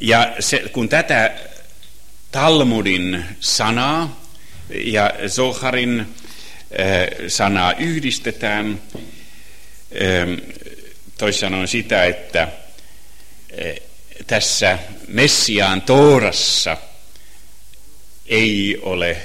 Ja 0.00 0.36
se, 0.40 0.58
kun 0.72 0.88
tätä 0.88 1.36
Talmudin 2.30 3.24
sanaa 3.40 4.24
ja 4.84 5.12
Zoharin 5.28 6.14
sanaa 7.28 7.72
yhdistetään, 7.72 8.82
toisin 11.18 11.40
sanoen 11.40 11.68
sitä, 11.68 12.04
että 12.04 12.48
tässä 14.26 14.78
Messiaan 15.08 15.82
Toorassa 15.82 16.76
ei 18.26 18.78
ole 18.82 19.16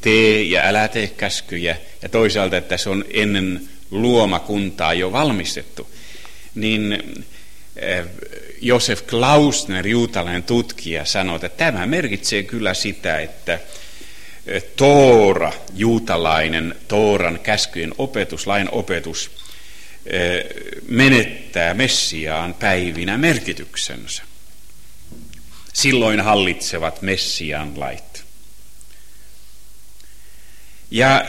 tee 0.00 0.42
ja 0.42 0.62
älä 0.62 0.88
tee 0.88 1.06
käskyjä, 1.06 1.76
ja 2.02 2.08
toisaalta, 2.08 2.56
että 2.56 2.76
se 2.76 2.90
on 2.90 3.04
ennen 3.10 3.68
luomakuntaa 3.90 4.94
jo 4.94 5.12
valmistettu, 5.12 5.90
niin 6.54 7.02
eh, 7.76 8.04
Josef 8.60 9.06
Klausner, 9.06 9.86
juutalainen 9.86 10.42
tutkija, 10.42 11.04
sanoi, 11.04 11.36
että 11.36 11.48
tämä 11.48 11.86
merkitsee 11.86 12.42
kyllä 12.42 12.74
sitä, 12.74 13.20
että 13.20 13.58
Toora, 14.76 15.52
juutalainen 15.74 16.74
Tooran 16.88 17.40
käskyjen 17.42 17.94
opetus, 17.98 18.46
lain 18.46 18.68
opetus, 18.72 19.30
menettää 20.88 21.74
Messiaan 21.74 22.54
päivinä 22.54 23.18
merkityksensä. 23.18 24.22
Silloin 25.72 26.20
hallitsevat 26.20 27.02
Messiaan 27.02 27.80
lait. 27.80 28.21
Ja 30.92 31.24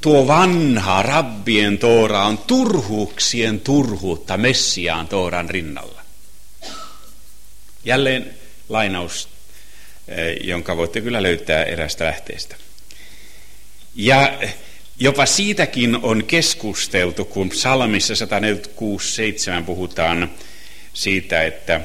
tuo 0.00 0.26
vanha 0.26 1.02
rabbien 1.02 1.78
toora 1.78 2.24
on 2.24 2.38
turhuuksien 2.38 3.60
turhuutta 3.60 4.36
Messiaan 4.36 5.08
tooran 5.08 5.50
rinnalla. 5.50 6.02
Jälleen 7.84 8.34
lainaus, 8.68 9.28
jonka 10.44 10.76
voitte 10.76 11.00
kyllä 11.00 11.22
löytää 11.22 11.64
erästä 11.64 12.04
lähteestä. 12.04 12.56
Ja 13.94 14.38
Jopa 15.00 15.26
siitäkin 15.26 15.98
on 16.02 16.24
keskusteltu, 16.24 17.24
kun 17.24 17.48
psalmissa 17.48 18.14
146.7 18.14 19.64
puhutaan 19.66 20.30
siitä, 20.94 21.42
että 21.42 21.80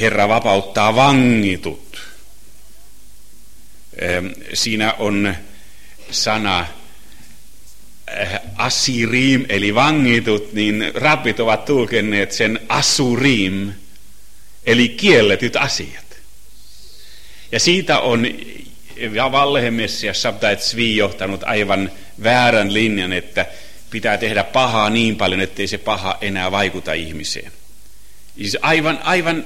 Herra 0.00 0.28
vapauttaa 0.28 0.94
vangitut. 0.96 2.07
Siinä 4.54 4.92
on 4.92 5.34
sana 6.10 6.60
äh, 6.60 8.40
asirim, 8.56 9.46
eli 9.48 9.74
vangitut, 9.74 10.52
niin 10.52 10.92
rabbit 10.94 11.40
ovat 11.40 11.64
tulkenneet 11.64 12.32
sen 12.32 12.60
asurim, 12.68 13.72
eli 14.66 14.88
kielletyt 14.88 15.56
asiat. 15.56 16.08
Ja 17.52 17.60
siitä 17.60 18.00
on 18.00 18.26
Vallehemessias 19.32 20.22
Sabdait 20.22 20.62
Svi 20.62 20.96
johtanut 20.96 21.42
aivan 21.44 21.90
väärän 22.22 22.74
linjan, 22.74 23.12
että 23.12 23.46
pitää 23.90 24.18
tehdä 24.18 24.44
pahaa 24.44 24.90
niin 24.90 25.16
paljon, 25.16 25.40
ettei 25.40 25.68
se 25.68 25.78
paha 25.78 26.18
enää 26.20 26.50
vaikuta 26.50 26.92
ihmiseen. 26.92 27.52
Siis 28.36 28.58
aivan, 28.62 28.98
aivan 29.02 29.44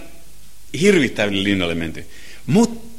hirvittäville 0.80 1.42
linjalle 1.42 1.74
menty. 1.74 2.06
Mutta 2.46 2.91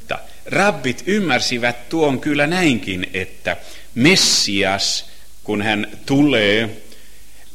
rabbit 0.46 1.04
ymmärsivät 1.08 1.90
tuon 1.90 2.20
kyllä 2.20 2.48
näinkin, 2.48 3.10
että 3.14 3.58
Messias, 3.96 5.06
kun 5.44 5.62
hän 5.62 5.88
tulee, 6.06 6.84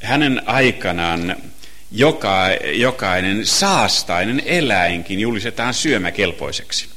hänen 0.03 0.43
aikanaan 0.47 1.37
joka, 1.93 2.47
jokainen 2.75 3.47
saastainen 3.47 4.43
eläinkin 4.45 5.21
julistetaan 5.21 5.75
syömäkelpoiseksi. 5.75 6.89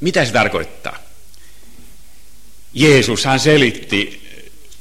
Mitä 0.00 0.24
se 0.24 0.32
tarkoittaa? 0.32 0.98
Jeesushan 2.74 3.40
selitti 3.40 4.28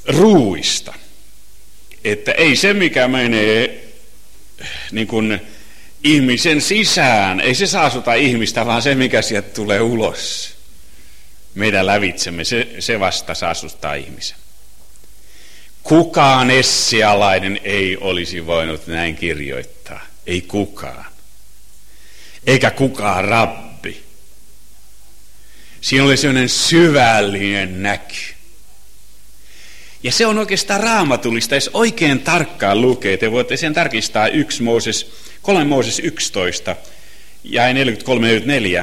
ruuista, 0.08 0.94
että 2.04 2.32
ei 2.32 2.56
se 2.56 2.74
mikä 2.74 3.08
menee 3.08 3.84
niin 4.92 5.08
kuin 5.08 5.42
ihmisen 6.14 6.62
sisään, 6.62 7.40
ei 7.40 7.56
se 7.56 7.68
saasuta 7.68 8.14
ihmistä, 8.14 8.66
vaan 8.66 8.82
se 8.82 8.96
mikä 8.96 9.22
sieltä 9.22 9.50
tulee 9.50 9.82
ulos 9.82 10.58
meidän 11.56 11.86
lävitsemme, 11.86 12.44
se, 12.44 12.68
se 12.80 13.00
vasta 13.00 13.34
saastuttaa 13.34 13.94
ihmisen. 13.94 14.38
Kukaan 15.84 16.52
essialainen 16.52 17.60
ei 17.64 17.98
olisi 17.98 18.46
voinut 18.46 18.88
näin 18.88 19.16
kirjoittaa. 19.16 20.02
Ei 20.28 20.42
kukaan. 20.42 21.06
Eikä 22.48 22.72
kukaan 22.72 23.26
rabbi. 23.26 24.04
Siinä 25.82 26.06
oli 26.06 26.18
sellainen 26.18 26.50
syvällinen 26.50 27.84
näky. 27.84 28.37
Ja 30.08 30.12
se 30.12 30.26
on 30.26 30.38
oikeastaan 30.38 30.80
raamatullista, 30.80 31.56
jos 31.56 31.70
oikein 31.74 32.20
tarkkaan 32.20 32.82
lukee. 32.82 33.18
Te 33.18 33.32
voitte 33.32 33.58
sen 33.58 33.74
tarkistaa 33.74 34.28
1 34.28 34.64
Mooses, 34.64 35.12
3 35.42 35.64
Mooses 35.64 36.00
11 36.00 36.76
ja 37.44 37.64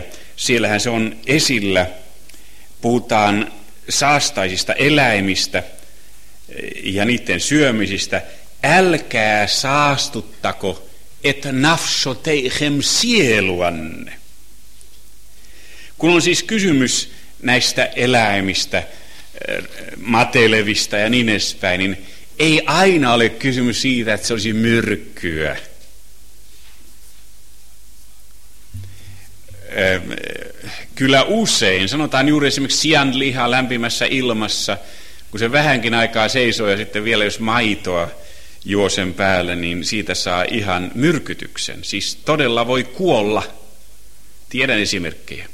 43-44. 0.00 0.02
Siellähän 0.37 0.80
se 0.80 0.90
on 0.90 1.16
esillä. 1.26 1.87
Puhutaan 2.80 3.52
saastaisista 3.88 4.72
eläimistä 4.72 5.62
ja 6.82 7.04
niiden 7.04 7.40
syömisistä. 7.40 8.22
Älkää 8.62 9.46
saastuttako, 9.46 10.88
et 11.24 11.46
nafsoteichem 11.52 12.82
sieluanne. 12.82 14.12
Kun 15.98 16.10
on 16.10 16.22
siis 16.22 16.42
kysymys 16.42 17.10
näistä 17.42 17.84
eläimistä, 17.84 18.82
matelevista 19.96 20.96
ja 20.96 21.08
niin 21.08 21.28
edespäin, 21.28 21.78
niin 21.78 22.06
ei 22.38 22.62
aina 22.66 23.14
ole 23.14 23.28
kysymys 23.28 23.82
siitä, 23.82 24.14
että 24.14 24.26
se 24.26 24.32
olisi 24.34 24.52
myrkkyä. 24.52 25.56
Kyllä 30.94 31.22
usein, 31.22 31.88
sanotaan 31.88 32.28
juuri 32.28 32.48
esimerkiksi 32.48 32.78
sianliha 32.78 33.50
lämpimässä 33.50 34.06
ilmassa, 34.10 34.78
kun 35.30 35.40
se 35.40 35.52
vähänkin 35.52 35.94
aikaa 35.94 36.28
seisoo 36.28 36.68
ja 36.68 36.76
sitten 36.76 37.04
vielä 37.04 37.24
jos 37.24 37.40
maitoa 37.40 38.10
juo 38.64 38.88
sen 38.88 39.14
päälle, 39.14 39.56
niin 39.56 39.84
siitä 39.84 40.14
saa 40.14 40.44
ihan 40.50 40.90
myrkytyksen. 40.94 41.84
Siis 41.84 42.16
todella 42.16 42.66
voi 42.66 42.84
kuolla. 42.84 43.42
Tiedän 44.48 44.78
esimerkkejä 44.78 45.48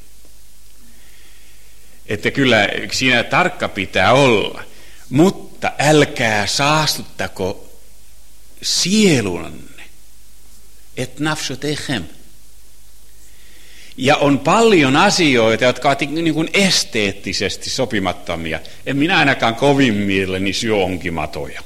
että 2.10 2.30
kyllä 2.30 2.68
siinä 2.92 3.24
tarkka 3.24 3.68
pitää 3.68 4.12
olla. 4.12 4.62
Mutta 5.10 5.72
älkää 5.78 6.46
saastuttako 6.46 7.68
sielunne, 8.62 9.82
et 10.96 11.20
nafsotechem. 11.20 12.04
Ja 13.96 14.16
on 14.16 14.38
paljon 14.38 14.96
asioita, 14.96 15.64
jotka 15.64 15.88
ovat 15.88 16.00
niin 16.00 16.34
kuin 16.34 16.50
esteettisesti 16.52 17.70
sopimattomia. 17.70 18.60
En 18.86 18.96
minä 18.96 19.18
ainakaan 19.18 19.54
kovin 19.54 19.94
mielelläni 19.94 20.52
syö 20.52 20.76
onkimatoja. 20.76 21.62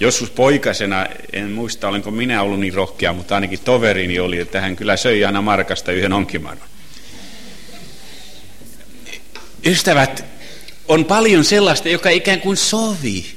Joskus 0.00 0.30
poikasena, 0.30 1.06
en 1.32 1.50
muista 1.50 1.88
olenko 1.88 2.10
minä 2.10 2.42
ollut 2.42 2.60
niin 2.60 2.74
rohkea, 2.74 3.12
mutta 3.12 3.34
ainakin 3.34 3.60
toverini 3.60 4.18
oli, 4.18 4.38
että 4.38 4.60
hän 4.60 4.76
kyllä 4.76 4.96
söi 4.96 5.24
aina 5.24 5.42
markasta 5.42 5.92
yhden 5.92 6.12
onkimadon. 6.12 6.73
Ystävät, 9.66 10.24
on 10.88 11.04
paljon 11.04 11.44
sellaista, 11.44 11.88
joka 11.88 12.10
ikään 12.10 12.40
kuin 12.40 12.56
sovi. 12.56 13.36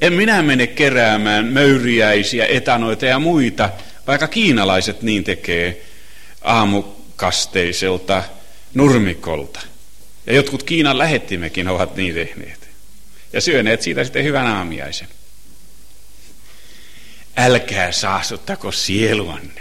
En 0.00 0.12
minä 0.12 0.42
mene 0.42 0.66
keräämään 0.66 1.46
möyriäisiä, 1.46 2.46
etanoita 2.46 3.06
ja 3.06 3.18
muita, 3.18 3.70
vaikka 4.06 4.28
kiinalaiset 4.28 5.02
niin 5.02 5.24
tekee 5.24 5.84
aamukasteiselta 6.42 8.24
nurmikolta. 8.74 9.60
Ja 10.26 10.34
jotkut 10.34 10.62
Kiinan 10.62 10.98
lähettimekin 10.98 11.68
ovat 11.68 11.96
niin 11.96 12.14
tehneet. 12.14 12.68
Ja 13.32 13.40
syöneet 13.40 13.82
siitä 13.82 14.04
sitten 14.04 14.24
hyvän 14.24 14.46
aamiaisen. 14.46 15.08
Älkää 17.36 17.92
saastuttako 17.92 18.72
sieluanne. 18.72 19.60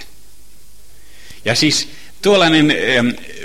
Ja 1.46 1.56
siis 1.56 1.90
tuollainen 2.26 2.74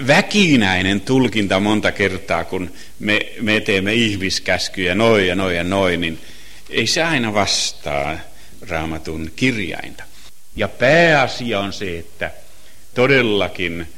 väkinäinen 0.07 1.01
tulkinta 1.01 1.61
monta 1.61 1.93
kertaa, 1.93 2.45
kun 2.45 2.75
me, 2.99 3.21
me 3.41 3.61
teemme 3.61 3.95
ihmiskäskyjä 3.95 4.95
noin 4.95 5.27
ja 5.27 5.35
noin 5.35 5.57
ja 5.57 5.65
noin, 5.65 6.01
niin 6.01 6.21
ei 6.71 6.87
se 6.87 7.03
aina 7.03 7.35
vastaa 7.35 8.19
raamatun 8.69 9.33
kirjainta. 9.37 10.05
Ja 10.57 10.69
pääasia 10.69 11.61
on 11.61 11.73
se, 11.73 11.99
että 11.99 12.31
todellakin 12.95 13.89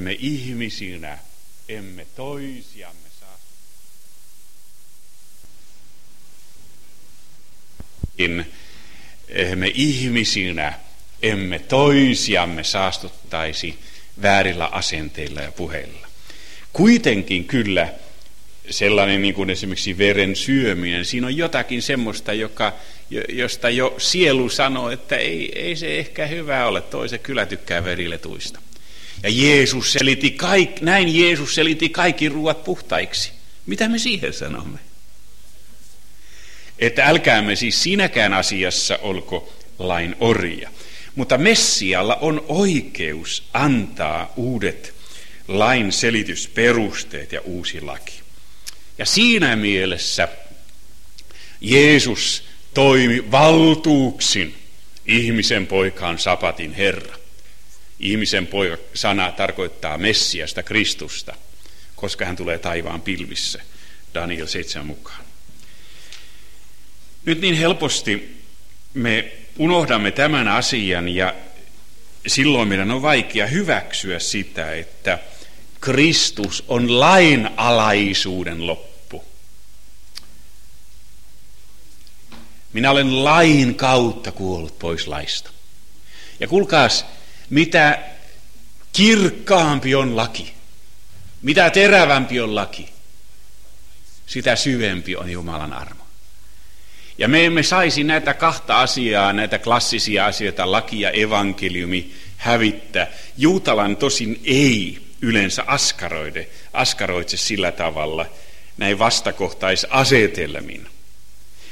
me 0.00 0.12
ihmisinä 0.18 1.18
emme 1.68 2.06
toisiamme 2.16 3.08
saa. 3.20 3.38
Me 9.56 9.70
ihmisinä 9.74 10.72
emme 11.22 11.58
toisiamme 11.58 12.64
saastuttaisi 12.64 13.78
väärillä 14.22 14.66
asenteilla 14.66 15.40
ja 15.40 15.52
puheilla. 15.52 16.08
Kuitenkin 16.72 17.44
kyllä 17.44 17.88
sellainen 18.70 19.22
niin 19.22 19.34
kuin 19.34 19.50
esimerkiksi 19.50 19.98
veren 19.98 20.36
syöminen, 20.36 21.04
siinä 21.04 21.26
on 21.26 21.36
jotakin 21.36 21.82
semmoista, 21.82 22.32
joka, 22.32 22.72
josta 23.28 23.70
jo 23.70 23.94
sielu 23.98 24.48
sanoo, 24.48 24.90
että 24.90 25.16
ei, 25.16 25.52
ei 25.54 25.76
se 25.76 25.98
ehkä 25.98 26.26
hyvä 26.26 26.66
ole, 26.66 26.80
toiset 26.80 27.22
kyllä 27.22 27.46
tykkää 27.46 27.84
veriletuista. 27.84 28.60
Ja 29.22 29.28
Jeesus 29.32 29.92
selitti 29.92 30.30
kaik, 30.30 30.80
näin 30.80 31.20
Jeesus 31.20 31.54
selitti 31.54 31.88
kaikki 31.88 32.28
ruuat 32.28 32.64
puhtaiksi. 32.64 33.32
Mitä 33.66 33.88
me 33.88 33.98
siihen 33.98 34.32
sanomme? 34.32 34.78
Että 36.78 37.04
älkäämme 37.04 37.56
siis 37.56 37.82
sinäkään 37.82 38.32
asiassa 38.34 38.98
olko 39.02 39.52
lain 39.78 40.16
orja. 40.20 40.70
Mutta 41.14 41.38
Messialla 41.38 42.16
on 42.16 42.44
oikeus 42.48 43.48
antaa 43.52 44.32
uudet 44.36 44.94
lain 45.48 45.92
selitysperusteet 45.92 47.32
ja 47.32 47.40
uusi 47.40 47.80
laki. 47.80 48.20
Ja 48.98 49.06
siinä 49.06 49.56
mielessä 49.56 50.28
Jeesus 51.60 52.44
toimi 52.74 53.30
valtuuksin 53.30 54.54
ihmisen 55.06 55.66
poikaan 55.66 56.18
sapatin 56.18 56.72
Herra. 56.72 57.16
Ihmisen 58.00 58.46
poika 58.46 58.78
sana 58.94 59.32
tarkoittaa 59.32 59.98
Messiasta, 59.98 60.62
Kristusta, 60.62 61.34
koska 61.96 62.24
hän 62.24 62.36
tulee 62.36 62.58
taivaan 62.58 63.00
pilvissä, 63.00 63.62
Daniel 64.14 64.46
7 64.46 64.86
mukaan. 64.86 65.24
Nyt 67.24 67.40
niin 67.40 67.54
helposti 67.54 68.36
me 68.94 69.32
unohdamme 69.58 70.10
tämän 70.10 70.48
asian 70.48 71.08
ja 71.08 71.34
silloin 72.26 72.68
meidän 72.68 72.90
on 72.90 73.02
vaikea 73.02 73.46
hyväksyä 73.46 74.18
sitä, 74.18 74.74
että 74.74 75.18
Kristus 75.80 76.64
on 76.68 77.00
lainalaisuuden 77.00 78.66
loppu. 78.66 79.24
Minä 82.72 82.90
olen 82.90 83.24
lain 83.24 83.74
kautta 83.74 84.32
kuollut 84.32 84.78
pois 84.78 85.06
laista. 85.06 85.50
Ja 86.40 86.48
kuulkaas, 86.48 87.06
mitä 87.50 87.98
kirkkaampi 88.92 89.94
on 89.94 90.16
laki, 90.16 90.54
mitä 91.42 91.70
terävämpi 91.70 92.40
on 92.40 92.54
laki, 92.54 92.92
sitä 94.26 94.56
syvempi 94.56 95.16
on 95.16 95.30
Jumalan 95.30 95.72
armo. 95.72 96.01
Ja 97.18 97.28
me 97.28 97.44
emme 97.44 97.62
saisi 97.62 98.04
näitä 98.04 98.34
kahta 98.34 98.80
asiaa, 98.80 99.32
näitä 99.32 99.58
klassisia 99.58 100.26
asioita, 100.26 100.72
laki 100.72 101.00
ja 101.00 101.10
evankeliumi, 101.10 102.12
hävittää. 102.36 103.06
Juutalan 103.38 103.96
tosin 103.96 104.40
ei 104.44 104.98
yleensä 105.20 105.64
askaroide, 105.66 106.48
askaroitse 106.72 107.36
sillä 107.36 107.72
tavalla 107.72 108.26
näin 108.76 108.98
vastakohtaisasetelmin. 108.98 110.86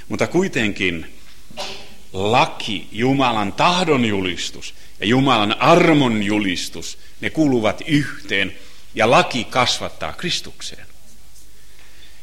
Mutta 0.08 0.26
kuitenkin 0.26 1.06
laki, 2.12 2.88
Jumalan 2.92 3.52
tahdon 3.52 4.04
julistus 4.04 4.74
ja 5.00 5.06
Jumalan 5.06 5.60
armon 5.60 6.22
julistus, 6.22 6.98
ne 7.20 7.30
kuuluvat 7.30 7.82
yhteen 7.86 8.58
ja 8.94 9.10
laki 9.10 9.44
kasvattaa 9.44 10.12
Kristukseen. 10.12 10.89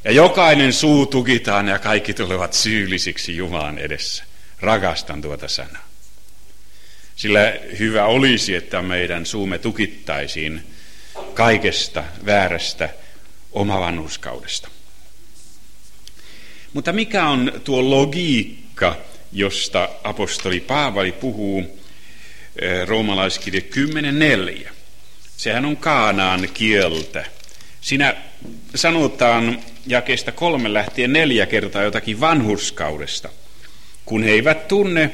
Ja 0.08 0.14
jokainen 0.14 0.74
suu 0.74 1.06
tukitaan 1.06 1.68
ja 1.68 1.80
kaikki 1.80 2.14
tulevat 2.14 2.54
syyllisiksi 2.54 3.38
Jumalan 3.38 3.78
edessä. 3.78 4.24
Rakastan 4.60 5.22
tuota 5.22 5.48
sanaa. 5.48 5.88
Sillä 7.16 7.54
hyvä 7.80 8.06
olisi, 8.06 8.56
että 8.56 8.82
meidän 8.82 9.26
suumme 9.26 9.58
tukittaisiin 9.58 10.64
kaikesta 11.34 12.04
väärästä 12.26 12.90
omavanhuskaudesta. 13.52 14.70
Mutta 16.74 16.94
mikä 16.94 17.28
on 17.28 17.52
tuo 17.64 17.90
logiikka, 17.90 18.98
josta 19.34 19.90
apostoli 20.04 20.60
Paavali 20.60 21.12
puhuu 21.12 21.80
eh, 22.62 22.88
roomalaiskirja 22.88 23.62
10.4? 24.62 24.70
Sehän 25.38 25.66
on 25.66 25.78
kaanaan 25.78 26.50
kieltä. 26.54 27.37
Siinä 27.82 28.16
sanotaan 28.76 29.60
jakeesta 29.88 30.32
kolme 30.32 30.74
lähtien 30.74 31.14
neljä 31.14 31.46
kertaa 31.46 31.84
jotakin 31.84 32.20
vanhurskaudesta. 32.20 33.30
Kun 34.06 34.24
he 34.24 34.32
eivät 34.32 34.68
tunne 34.68 35.12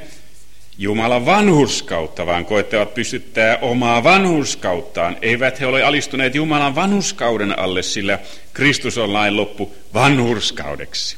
Jumalan 0.78 1.26
vanhurskautta, 1.26 2.26
vaan 2.26 2.46
koettavat 2.46 2.94
pystyttää 2.94 3.58
omaa 3.58 4.04
vanhurskauttaan. 4.04 5.18
Eivät 5.22 5.60
he 5.60 5.66
ole 5.66 5.84
alistuneet 5.84 6.36
Jumalan 6.36 6.76
vanhurskauden 6.76 7.60
alle, 7.60 7.82
sillä 7.84 8.20
Kristus 8.54 8.98
on 8.98 9.14
lain 9.14 9.38
loppu 9.38 9.76
vanhurskaudeksi. 9.94 11.18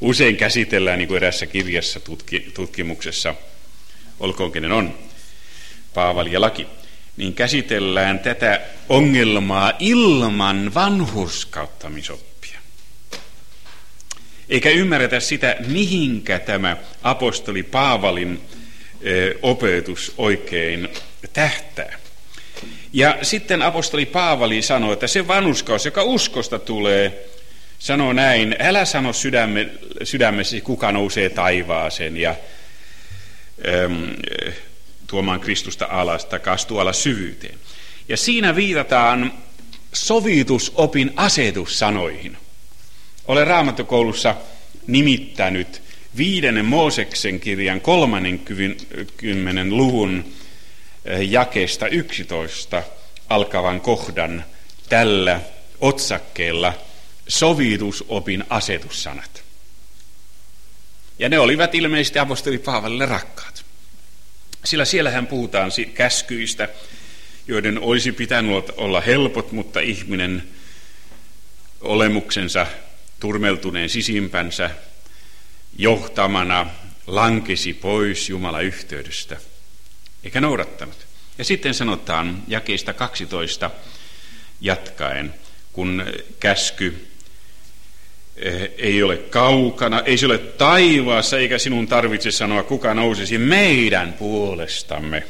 Usein 0.00 0.36
käsitellään, 0.36 0.98
niin 0.98 1.08
kuin 1.08 1.16
erässä 1.16 1.46
kirjassa 1.46 2.00
tutki, 2.00 2.40
tutkimuksessa, 2.54 3.34
olkoon 4.20 4.52
kenen 4.52 4.72
on, 4.72 4.98
Paavali 5.94 6.32
ja 6.32 6.40
laki, 6.40 6.66
niin 7.16 7.34
käsitellään 7.34 8.18
tätä 8.18 8.60
ongelmaa 8.88 9.72
ilman 9.78 10.74
vanhurskauttamisoppia 10.74 12.34
eikä 14.48 14.70
ymmärretä 14.70 15.20
sitä, 15.20 15.56
mihinkä 15.66 16.38
tämä 16.38 16.76
apostoli 17.02 17.62
Paavalin 17.62 18.40
opetus 19.42 20.14
oikein 20.18 20.88
tähtää. 21.32 21.98
Ja 22.92 23.18
sitten 23.22 23.62
apostoli 23.62 24.06
Paavali 24.06 24.62
sanoi, 24.62 24.92
että 24.92 25.06
se 25.06 25.28
vanhuskaus, 25.28 25.84
joka 25.84 26.02
uskosta 26.02 26.58
tulee, 26.58 27.26
sanoo 27.78 28.12
näin, 28.12 28.56
älä 28.58 28.84
sano 28.84 29.12
sydämme, 29.12 29.68
sydämesi, 30.02 30.60
kuka 30.60 30.92
nousee 30.92 31.28
taivaaseen 31.28 32.16
ja 32.16 32.34
tuomaan 35.14 35.40
Kristusta 35.40 35.86
alas, 35.90 36.26
kastua 36.42 36.82
alas 36.82 37.02
syvyyteen. 37.02 37.58
Ja 38.08 38.16
siinä 38.16 38.56
viitataan 38.56 39.32
sovitusopin 39.92 41.12
asetussanoihin. 41.16 42.36
Olen 43.26 43.46
raamattokoulussa 43.46 44.34
nimittänyt 44.86 45.82
viidennen 46.16 46.64
Mooseksen 46.64 47.40
kirjan 47.40 47.80
kymmenen 49.16 49.76
luvun 49.76 50.24
eh, 51.04 51.30
jakeesta 51.30 51.88
11 51.88 52.82
alkavan 53.28 53.80
kohdan 53.80 54.44
tällä 54.88 55.40
otsakkeella 55.80 56.74
sovitusopin 57.28 58.44
asetussanat. 58.50 59.42
Ja 61.18 61.28
ne 61.28 61.38
olivat 61.38 61.74
ilmeisesti 61.74 62.18
apostoli 62.18 62.58
Paavalille 62.58 63.06
rakkaat. 63.06 63.63
Sillä 64.64 64.84
siellähän 64.84 65.26
puhutaan 65.26 65.70
käskyistä, 65.94 66.68
joiden 67.48 67.78
olisi 67.78 68.12
pitänyt 68.12 68.70
olla 68.76 69.00
helpot, 69.00 69.52
mutta 69.52 69.80
ihminen 69.80 70.42
olemuksensa 71.80 72.66
turmeltuneen 73.20 73.88
sisimpänsä 73.88 74.70
johtamana 75.78 76.66
lankesi 77.06 77.74
pois 77.74 78.28
Jumala 78.28 78.60
yhteydestä, 78.60 79.36
eikä 80.24 80.40
noudattanut. 80.40 81.06
Ja 81.38 81.44
sitten 81.44 81.74
sanotaan 81.74 82.42
jakeista 82.48 82.92
12 82.92 83.70
jatkaen, 84.60 85.34
kun 85.72 86.04
käsky 86.40 87.06
ei 88.78 89.02
ole 89.02 89.16
kaukana, 89.16 90.02
ei 90.04 90.18
se 90.18 90.26
ole 90.26 90.38
taivaassa, 90.38 91.38
eikä 91.38 91.58
sinun 91.58 91.86
tarvitse 91.86 92.30
sanoa, 92.30 92.62
kuka 92.62 92.94
nousisi 92.94 93.38
meidän 93.38 94.12
puolestamme 94.12 95.22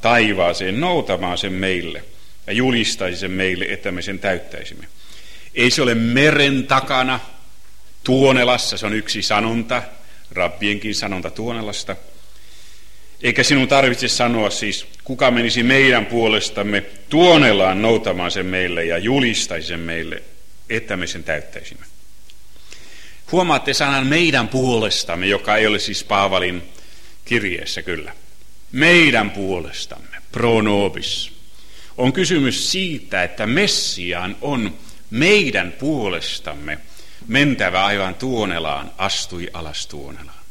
taivaaseen 0.00 0.80
noutamaan 0.80 1.38
sen 1.38 1.52
meille 1.52 2.04
ja 2.46 2.52
julistaisi 2.52 3.16
sen 3.16 3.30
meille, 3.30 3.64
että 3.64 3.92
me 3.92 4.02
sen 4.02 4.18
täyttäisimme. 4.18 4.86
Ei 5.54 5.70
se 5.70 5.82
ole 5.82 5.94
meren 5.94 6.66
takana 6.66 7.20
Tuonelassa, 8.04 8.76
se 8.76 8.86
on 8.86 8.94
yksi 8.94 9.22
sanonta, 9.22 9.82
rabbienkin 10.32 10.94
sanonta 10.94 11.30
Tuonelasta. 11.30 11.96
Eikä 13.22 13.42
sinun 13.42 13.68
tarvitse 13.68 14.08
sanoa 14.08 14.50
siis, 14.50 14.86
kuka 15.04 15.30
menisi 15.30 15.62
meidän 15.62 16.06
puolestamme 16.06 16.84
Tuonelaan 17.08 17.82
noutamaan 17.82 18.30
sen 18.30 18.46
meille 18.46 18.84
ja 18.84 18.98
julistaisi 18.98 19.68
sen 19.68 19.80
meille, 19.80 20.22
että 20.70 20.96
me 20.96 21.06
sen 21.06 21.24
täyttäisimme. 21.24 21.86
Huomaatte 23.32 23.74
sanan 23.74 24.06
meidän 24.06 24.48
puolestamme, 24.48 25.26
joka 25.26 25.56
ei 25.56 25.66
ole 25.66 25.78
siis 25.78 26.04
Paavalin 26.04 26.62
kirjeessä 27.24 27.82
kyllä. 27.82 28.12
Meidän 28.72 29.30
puolestamme, 29.30 30.22
pronobis. 30.32 31.32
On 31.96 32.12
kysymys 32.12 32.72
siitä, 32.72 33.22
että 33.22 33.46
Messiaan 33.46 34.36
on 34.40 34.78
meidän 35.10 35.72
puolestamme 35.72 36.78
mentävä 37.26 37.84
aivan 37.84 38.14
tuonelaan, 38.14 38.92
astui 38.98 39.50
alas 39.52 39.86
tuonelaan. 39.86 40.44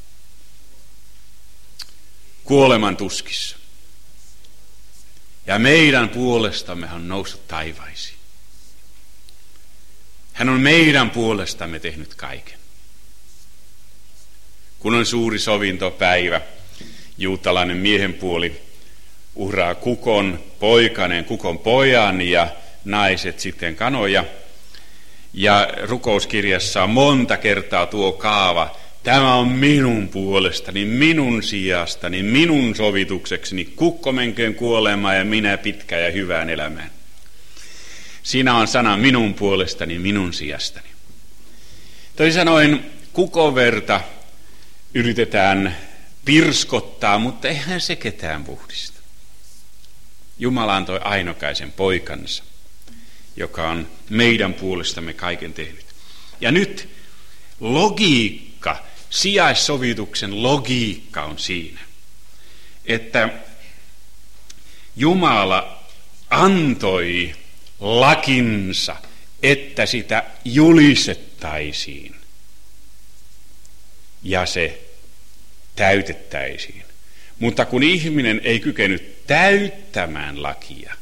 Kuoleman 2.43 2.97
tuskissa. 2.97 3.57
Ja 5.47 5.59
meidän 5.59 6.09
puolestamme 6.09 6.87
hän 6.87 6.95
on 6.95 7.07
noussut 7.07 7.47
taivaisiin. 7.47 8.17
Hän 10.33 10.49
on 10.49 10.61
meidän 10.61 11.09
puolestamme 11.09 11.79
tehnyt 11.79 12.15
kaiken. 12.15 12.62
Kun 14.83 14.95
on 14.95 15.05
suuri 15.05 15.39
sovintopäivä, 15.39 16.41
juutalainen 17.17 17.77
miehen 17.77 18.13
puoli 18.13 18.61
uhraa 19.35 19.75
kukon 19.75 20.39
poikanen, 20.59 21.25
kukon 21.25 21.59
pojan 21.59 22.21
ja 22.21 22.47
naiset 22.85 23.39
sitten 23.39 23.75
kanoja– 23.75 24.25
ja 25.33 25.67
rukouskirjassa 25.83 26.83
on 26.83 26.89
monta 26.89 27.37
kertaa 27.37 27.85
tuo 27.85 28.11
kaava 28.11 28.75
Tämä 29.03 29.35
on 29.35 29.47
minun 29.47 30.07
puolestani, 30.07 30.85
minun 30.85 31.43
sijastani, 31.43 32.23
minun 32.23 32.75
sovituksekseni. 32.75 33.65
Kukko 33.65 34.11
menköön 34.11 34.55
kuolemaan 34.55 35.17
ja 35.17 35.25
minä 35.25 35.57
pitkään 35.57 36.03
ja 36.03 36.11
hyvään 36.11 36.49
elämään. 36.49 36.91
Siinä 38.23 38.55
on 38.55 38.67
sana 38.67 38.97
minun 38.97 39.33
puolestani, 39.33 39.99
minun 39.99 40.33
sijastani. 40.33 40.87
Toisin 42.15 42.33
sanoen, 42.33 42.85
kukoverta 43.13 44.01
yritetään 44.93 45.77
pirskottaa, 46.25 47.19
mutta 47.19 47.47
eihän 47.47 47.81
se 47.81 47.95
ketään 47.95 48.43
puhdista. 48.43 48.99
Jumala 50.39 50.75
antoi 50.75 50.99
ainokaisen 51.03 51.71
poikansa, 51.71 52.43
joka 53.35 53.69
on 53.69 53.87
meidän 54.09 54.53
puolestamme 54.53 55.13
kaiken 55.13 55.53
tehnyt. 55.53 55.85
Ja 56.41 56.51
nyt 56.51 56.89
logiikka, 57.59 58.83
sijaissovituksen 59.09 60.43
logiikka 60.43 61.23
on 61.23 61.39
siinä, 61.39 61.79
että 62.85 63.29
Jumala 64.95 65.83
antoi 66.29 67.35
lakinsa, 67.79 68.95
että 69.43 69.85
sitä 69.85 70.23
julistettaisiin 70.45 72.15
ja 74.23 74.45
se 74.45 74.82
täytettäisiin. 75.75 76.83
Mutta 77.39 77.65
kun 77.65 77.83
ihminen 77.83 78.41
ei 78.43 78.59
kykenyt 78.59 79.27
täyttämään 79.27 80.43
lakia, 80.43 80.93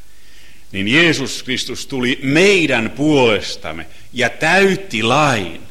niin 0.72 0.88
Jeesus 0.88 1.42
Kristus 1.42 1.86
tuli 1.86 2.18
meidän 2.22 2.90
puolestamme 2.90 3.86
ja 4.12 4.30
täytti 4.30 5.02
lain 5.02 5.62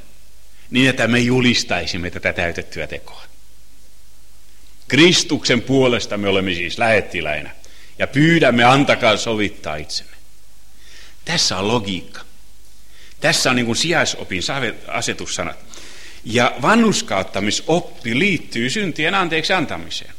niin, 0.69 0.89
että 0.89 1.07
me 1.07 1.19
julistaisimme 1.19 2.11
tätä 2.11 2.33
täytettyä 2.33 2.87
tekoa. 2.87 3.23
Kristuksen 4.87 5.61
puolesta 5.61 6.17
me 6.17 6.29
olemme 6.29 6.53
siis 6.53 6.77
lähettiläinä 6.77 7.55
ja 7.99 8.07
pyydämme 8.07 8.63
antakaa 8.63 9.17
sovittaa 9.17 9.75
itsemme. 9.75 10.15
Tässä 11.25 11.57
on 11.57 11.67
logiikka. 11.67 12.21
Tässä 13.19 13.49
on 13.49 13.55
niin 13.55 13.65
kuin 13.65 13.75
sijaisopin 13.75 14.41
asetussanat. 14.87 15.57
Ja 16.23 16.55
vannuskauttamisoppi 16.61 18.19
liittyy 18.19 18.69
syntien 18.69 19.15
anteeksi 19.15 19.53
antamiseen. 19.53 20.13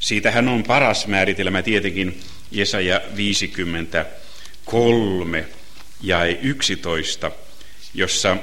Siitähän 0.00 0.48
on 0.48 0.62
paras 0.62 1.06
määritelmä 1.06 1.62
tietenkin 1.62 2.20
Jesaja 2.50 3.00
53 3.16 5.44
ja 6.00 6.24
11, 6.24 7.30
jossa 7.94 8.36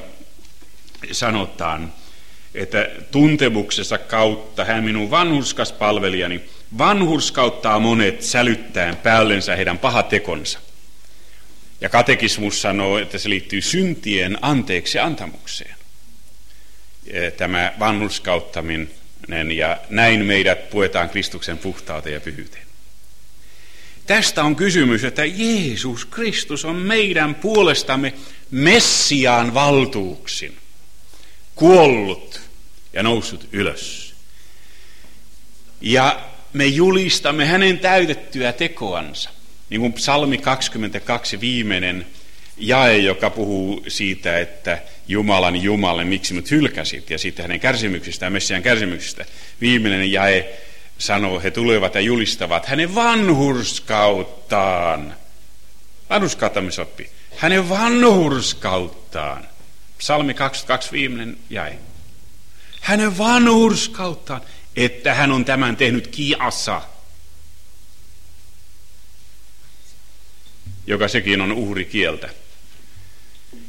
sanotaan, 1.12 1.93
että 2.53 2.89
tuntemuksessa 3.12 3.97
kautta 3.97 4.66
hän 4.66 4.84
minun 4.84 5.12
vanhurskas 5.12 5.72
palvelijani 5.72 6.41
vanhurskauttaa 6.78 7.80
monet 7.80 8.22
sälyttäen 8.22 8.95
päällensä 8.95 9.55
heidän 9.55 9.78
pahatekonsa. 9.78 10.60
Ja 11.82 11.89
katekismus 11.89 12.62
sanoo, 12.62 12.97
että 12.97 13.18
se 13.18 13.30
liittyy 13.30 13.62
syntien 13.62 14.38
anteeksi 14.41 14.99
antamukseen. 14.99 15.76
Tämä 17.38 17.74
vanhurskauttaminen 17.80 19.51
ja 19.55 19.78
näin 19.89 20.26
meidät 20.26 20.70
puetaan 20.70 21.10
Kristuksen 21.10 21.58
puhtauteen 21.58 22.14
ja 22.14 22.22
pyhyyteen. 22.22 22.68
Tästä 24.08 24.43
on 24.43 24.55
kysymys, 24.55 25.03
että 25.03 25.26
Jeesus 25.26 26.05
Kristus 26.05 26.66
on 26.66 26.76
meidän 26.76 27.36
puolestamme 27.36 28.14
Messiaan 28.51 29.53
valtuuksin 29.53 30.58
kuollut 31.55 32.41
ja 32.93 33.03
noussut 33.03 33.47
ylös. 33.51 34.14
Ja 35.82 36.30
me 36.53 36.66
julistamme 36.66 37.45
hänen 37.45 37.80
täytettyä 37.80 38.53
tekoansa. 38.53 39.30
Niin 39.70 39.82
kuin 39.82 39.93
psalmi 39.93 40.38
22 40.38 41.39
viimeinen 41.39 42.05
jae, 42.58 42.97
joka 42.97 43.30
puhuu 43.30 43.84
siitä, 43.88 44.39
että 44.39 44.82
Jumalan 45.08 45.55
Jumalle, 45.55 46.03
miksi 46.03 46.34
mut 46.34 46.51
hylkäsit, 46.51 47.10
ja 47.10 47.18
sitten 47.18 47.43
hänen 47.43 47.60
kärsimyksistään, 47.60 48.34
Messian 48.34 48.64
kärsimyksistä. 48.64 49.26
Viimeinen 49.62 50.12
jae 50.12 50.58
sanoo, 50.97 51.39
he 51.39 51.51
tulevat 51.51 51.95
ja 51.95 52.01
julistavat 52.01 52.66
hänen 52.66 52.95
vanhurskauttaan. 52.95 55.16
Vanhurskauttamisoppi. 56.10 57.10
Hänen 57.38 57.70
vanhurskauttaan. 57.70 59.47
Psalmi 59.97 60.34
22 60.34 60.91
viimeinen 60.91 61.38
jae. 61.49 61.80
Hänen 62.82 63.18
vanhurskauttaan, 63.18 64.41
että 64.76 65.14
hän 65.14 65.32
on 65.32 65.45
tämän 65.45 65.76
tehnyt 65.76 66.08
kiassa. 66.08 66.82
Joka 70.88 71.08
sekin 71.08 71.41
on 71.41 71.51
uhrikieltä. 71.51 72.30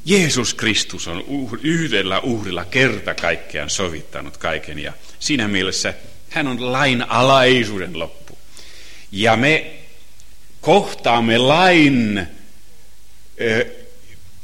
Jeesus 0.08 0.54
Kristus 0.54 1.08
on 1.08 1.24
yhdellä 1.62 2.20
uhrilla 2.20 2.64
kerta 2.64 3.14
kaikkiaan 3.14 3.70
sovittanut 3.70 4.36
kaiken 4.36 4.78
ja 4.78 4.92
siinä 5.18 5.48
mielessä 5.48 5.94
hän 6.30 6.46
on 6.46 6.72
lain 6.72 7.10
alaisuuden 7.10 7.98
loppu. 7.98 8.38
Ja 9.12 9.36
me 9.36 9.74
kohtaamme 10.60 11.38
lain 11.38 12.26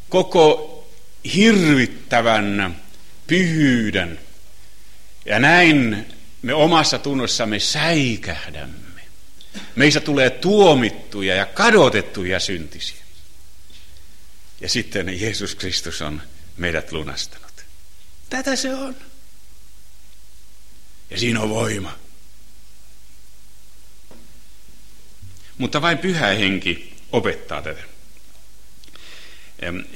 koko 0.08 0.70
hirvittävän 1.34 2.76
pyhyyden. 3.26 4.18
Ja 5.24 5.38
näin 5.38 6.06
me 6.42 6.54
omassa 6.54 6.98
tunnossamme 6.98 7.60
säikähdämme. 7.60 9.00
Meistä 9.76 10.00
tulee 10.00 10.30
tuomittuja 10.30 11.34
ja 11.34 11.46
kadotettuja 11.46 12.40
syntisiä. 12.40 13.03
Ja 14.64 14.68
sitten 14.68 15.20
Jeesus 15.20 15.54
Kristus 15.54 16.02
on 16.02 16.22
meidät 16.56 16.92
lunastanut. 16.92 17.64
Tätä 18.30 18.56
se 18.56 18.74
on. 18.74 18.96
Ja 21.10 21.18
siinä 21.18 21.40
on 21.40 21.48
voima. 21.48 21.98
Mutta 25.58 25.82
vain 25.82 25.98
pyhä 25.98 26.26
henki 26.26 26.96
opettaa 27.12 27.62
tätä. 27.62 27.82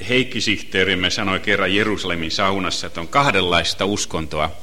Heikki 0.09 0.41
Sihteerimme 0.41 1.09
sanoi 1.09 1.39
kerran 1.39 1.75
Jerusalemin 1.75 2.31
saunassa, 2.31 2.87
että 2.87 3.01
on 3.01 3.07
kahdenlaista 3.07 3.85
uskontoa. 3.85 4.57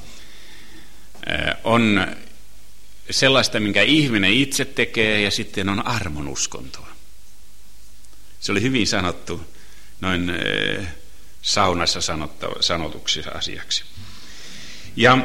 On 1.65 2.07
sellaista, 3.11 3.61
minkä 3.61 3.83
ihminen 3.83 4.33
itse 4.33 4.65
tekee, 4.65 5.21
ja 5.21 5.31
sitten 5.31 5.69
on 5.69 5.87
armon 5.87 6.29
uskontoa. 6.29 6.89
Se 8.41 8.53
oli 8.53 8.63
hyvin 8.63 8.87
sanottu 8.87 9.56
noin 10.01 10.33
saunassa 11.43 12.01
sanotuksi 12.61 13.23
asiaksi. 13.35 13.85
Ja 14.97 15.19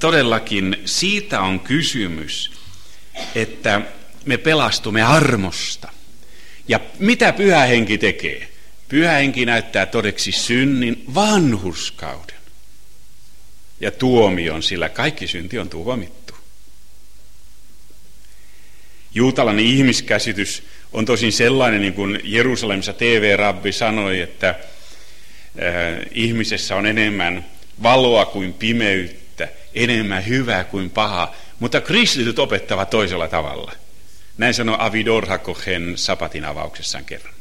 todellakin 0.00 0.76
siitä 0.84 1.40
on 1.40 1.60
kysymys, 1.60 2.52
että 3.34 3.80
me 4.24 4.36
pelastumme 4.36 5.02
armosta. 5.02 5.88
Ja 6.68 6.80
mitä 6.98 7.32
pyhä 7.32 7.60
henki 7.60 7.98
tekee? 7.98 8.52
Pyhä 8.88 9.12
henki 9.12 9.46
näyttää 9.46 9.86
todeksi 9.86 10.32
synnin 10.32 11.04
vanhuskauden 11.14 12.36
ja 13.80 13.90
tuomion, 13.90 14.62
sillä 14.62 14.88
kaikki 14.88 15.26
synti 15.26 15.58
on 15.58 15.68
tuomittu. 15.68 16.34
Juutalainen 19.14 19.64
ihmiskäsitys 19.64 20.62
on 20.96 21.04
tosin 21.04 21.32
sellainen, 21.32 21.80
niin 21.80 21.94
kuin 21.94 22.20
Jerusalemissa 22.24 22.92
TV-rabbi 22.92 23.72
sanoi, 23.72 24.20
että 24.20 24.48
äh, 24.48 24.56
ihmisessä 26.10 26.76
on 26.76 26.86
enemmän 26.86 27.44
valoa 27.82 28.24
kuin 28.24 28.52
pimeyttä, 28.52 29.48
enemmän 29.74 30.26
hyvää 30.26 30.64
kuin 30.64 30.90
pahaa, 30.90 31.36
mutta 31.60 31.80
kristityt 31.80 32.38
opettavat 32.38 32.90
toisella 32.90 33.28
tavalla– 33.28 33.72
näin 34.38 34.54
sanoi 34.54 34.76
Avidor 34.78 35.26
Hakohen 35.26 35.98
Sapatin 35.98 36.44
avauksessaan 36.44 37.04
kerran. 37.04 37.34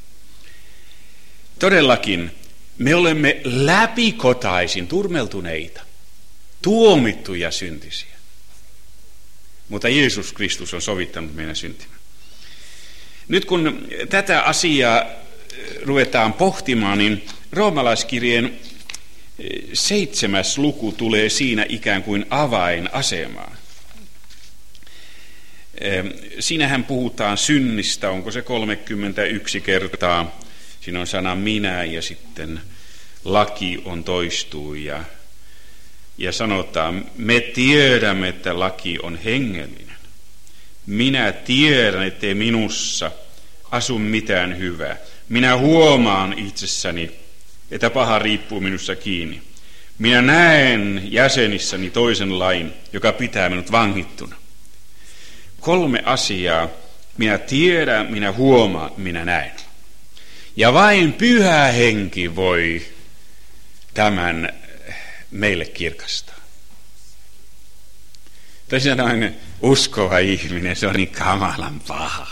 Todellakin 1.60 2.32
me 2.78 2.96
olemme 2.96 3.42
läpikotaisin 3.44 4.88
turmeltuneita, 4.88 5.82
tuomittuja 6.62 7.52
syntisiä. 7.52 8.16
Mutta 9.70 9.90
Jeesus 9.90 10.34
Kristus 10.34 10.74
on 10.74 10.82
sovittanut 10.82 11.36
meidän 11.36 11.56
syntimme. 11.56 11.95
Nyt 13.28 13.46
kun 13.46 13.88
tätä 14.10 14.42
asiaa 14.42 15.02
eh, 15.02 15.08
ruvetaan 15.82 16.34
pohtimaan, 16.34 16.98
niin 16.98 17.26
roomalaiskirjeen 17.52 18.46
eh, 18.46 19.64
seitsemäs 19.74 20.58
luku 20.58 20.92
tulee 20.92 21.30
siinä 21.30 21.66
ikään 21.70 22.04
kuin 22.04 22.26
avainasemaan. 22.30 23.58
Siinähän 26.40 26.84
puhutaan 26.84 27.38
synnistä, 27.38 28.10
onko 28.10 28.32
se 28.32 28.42
31 28.42 29.62
kertaa. 29.62 30.40
Siinä 30.82 31.00
on 31.00 31.08
sana 31.08 31.36
minä 31.36 31.84
ja 31.84 32.02
sitten 32.02 32.62
laki 33.26 33.82
on 33.86 34.04
toistuu 34.04 34.74
ja 34.74 35.04
ja 36.18 36.32
sanotaan, 36.32 37.06
me 37.18 37.40
tiedämme, 37.40 38.28
että 38.28 38.60
laki 38.60 39.00
on 39.04 39.18
hengellinen. 39.18 39.85
Minä 40.86 41.32
tiedän, 41.32 42.04
ettei 42.04 42.34
minussa 42.34 43.12
asu 43.72 44.00
mitään 44.00 44.58
hyvää. 44.58 44.98
Minä 45.30 45.58
huomaan 45.58 46.40
itsessäni, 46.40 47.12
että 47.72 47.90
paha 47.90 48.20
riippuu 48.20 48.62
minussa 48.62 48.96
kiinni. 48.96 49.42
Minä 50.00 50.22
näen 50.22 51.02
jäsenissäni 51.12 51.90
toisen 51.90 52.40
lain, 52.40 52.74
joka 52.94 53.12
pitää 53.12 53.50
minut 53.50 53.72
vangittuna. 53.72 54.36
Kolme 55.60 56.02
asiaa. 56.06 56.70
Minä 57.18 57.38
tiedän, 57.38 58.06
minä 58.12 58.32
huomaan, 58.32 58.92
minä 58.98 59.26
näen. 59.26 59.52
Ja 60.56 60.74
vain 60.74 61.14
pyhä 61.14 61.66
henki 61.66 62.36
voi 62.36 62.86
tämän 63.94 64.54
meille 65.32 65.66
kirkastaa. 65.66 66.36
Tosiaan 68.70 69.36
uskova 69.62 70.18
ihminen, 70.18 70.76
se 70.76 70.88
on 70.88 70.96
niin 70.96 71.12
kamalan 71.12 71.80
paha 71.80 72.28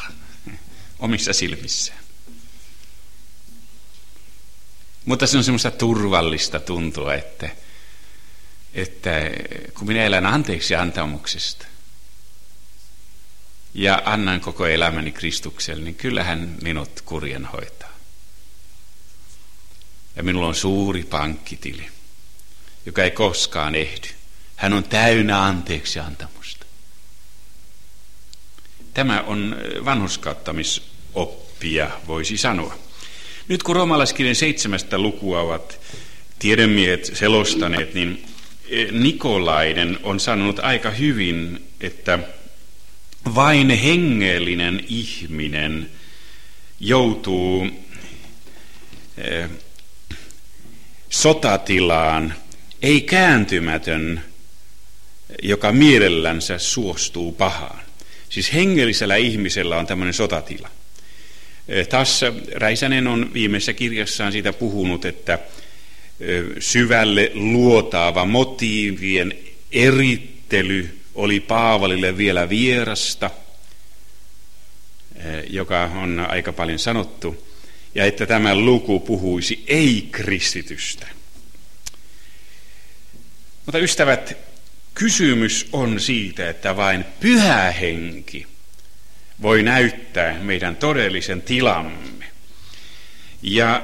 omissa 1.00 1.34
silmissään. 1.34 2.00
Mutta 5.06 5.28
se 5.28 5.38
on 5.38 5.44
semmoista 5.44 5.72
turvallista 5.72 6.60
tuntua, 6.60 7.14
että, 7.14 7.50
että 8.74 9.12
kun 9.78 9.88
minä 9.88 10.04
elän 10.04 10.26
anteeksi 10.26 10.76
antamuksesta 10.76 11.66
ja 13.74 14.02
annan 14.06 14.42
koko 14.42 14.68
elämäni 14.68 15.12
Kristukselle, 15.12 15.84
niin 15.84 15.96
kyllähän 15.96 16.58
minut 16.62 17.02
kurjen 17.02 17.46
hoitaa. 17.46 17.94
Ja 20.16 20.24
minulla 20.24 20.48
on 20.48 20.56
suuri 20.56 21.04
pankkitili, 21.04 21.90
joka 22.86 23.04
ei 23.04 23.12
koskaan 23.12 23.76
ehdy. 23.76 24.08
Hän 24.56 24.74
on 24.74 24.84
täynnä 24.84 25.44
anteeksi 25.44 26.00
antamusta. 26.00 26.63
Tämä 28.94 29.22
on 29.22 29.56
vanhuskauttamisoppia, 29.86 31.90
voisi 32.08 32.38
sanoa. 32.38 32.78
Nyt 33.48 33.64
kun 33.64 33.76
roomalaiskirjan 33.76 34.36
seitsemästä 34.36 34.98
lukua 34.98 35.42
ovat 35.42 35.80
tiedemiehet 36.40 37.12
selostaneet, 37.14 37.94
niin 37.94 38.26
e, 38.70 38.86
Nikolainen 38.92 40.00
on 40.04 40.20
sanonut 40.20 40.60
aika 40.60 40.92
hyvin, 40.92 41.68
että 41.82 42.20
vain 43.36 43.70
hengellinen 43.70 44.84
ihminen 44.88 45.90
joutuu 46.80 47.68
e, 49.18 49.46
sotatilaan, 51.10 52.34
ei 52.82 53.02
kääntymätön, 53.02 54.24
joka 55.44 55.72
mielellänsä 55.72 56.58
suostuu 56.58 57.32
pahaan. 57.32 57.83
Siis 58.34 58.54
hengellisellä 58.54 59.16
ihmisellä 59.16 59.78
on 59.78 59.88
tämmöinen 59.88 60.14
sotatila. 60.14 60.70
Taas 61.90 62.22
Räisänen 62.54 63.08
on 63.08 63.34
viimeisessä 63.34 63.74
kirjassaan 63.74 64.32
siitä 64.32 64.54
puhunut, 64.54 65.06
että 65.06 65.40
syvälle 66.60 67.32
luotaava 67.34 68.26
motiivien 68.26 69.34
erittely 69.72 71.00
oli 71.16 71.40
Paavalille 71.40 72.18
vielä 72.18 72.50
vierasta, 72.50 73.30
joka 75.50 75.84
on 75.84 76.26
aika 76.30 76.54
paljon 76.54 76.80
sanottu, 76.80 77.48
ja 77.96 78.06
että 78.06 78.26
tämä 78.26 78.56
luku 78.56 79.00
puhuisi 79.00 79.64
ei-kristitystä. 79.68 81.08
Mutta 83.66 83.80
ystävät, 83.80 84.38
kysymys 84.94 85.70
on 85.72 86.00
siitä, 86.00 86.50
että 86.50 86.76
vain 86.76 87.06
pyhä 87.20 87.72
henki 87.72 88.48
voi 89.42 89.64
näyttää 89.64 90.40
meidän 90.40 90.76
todellisen 90.76 91.42
tilamme. 91.42 92.26
Ja 93.42 93.84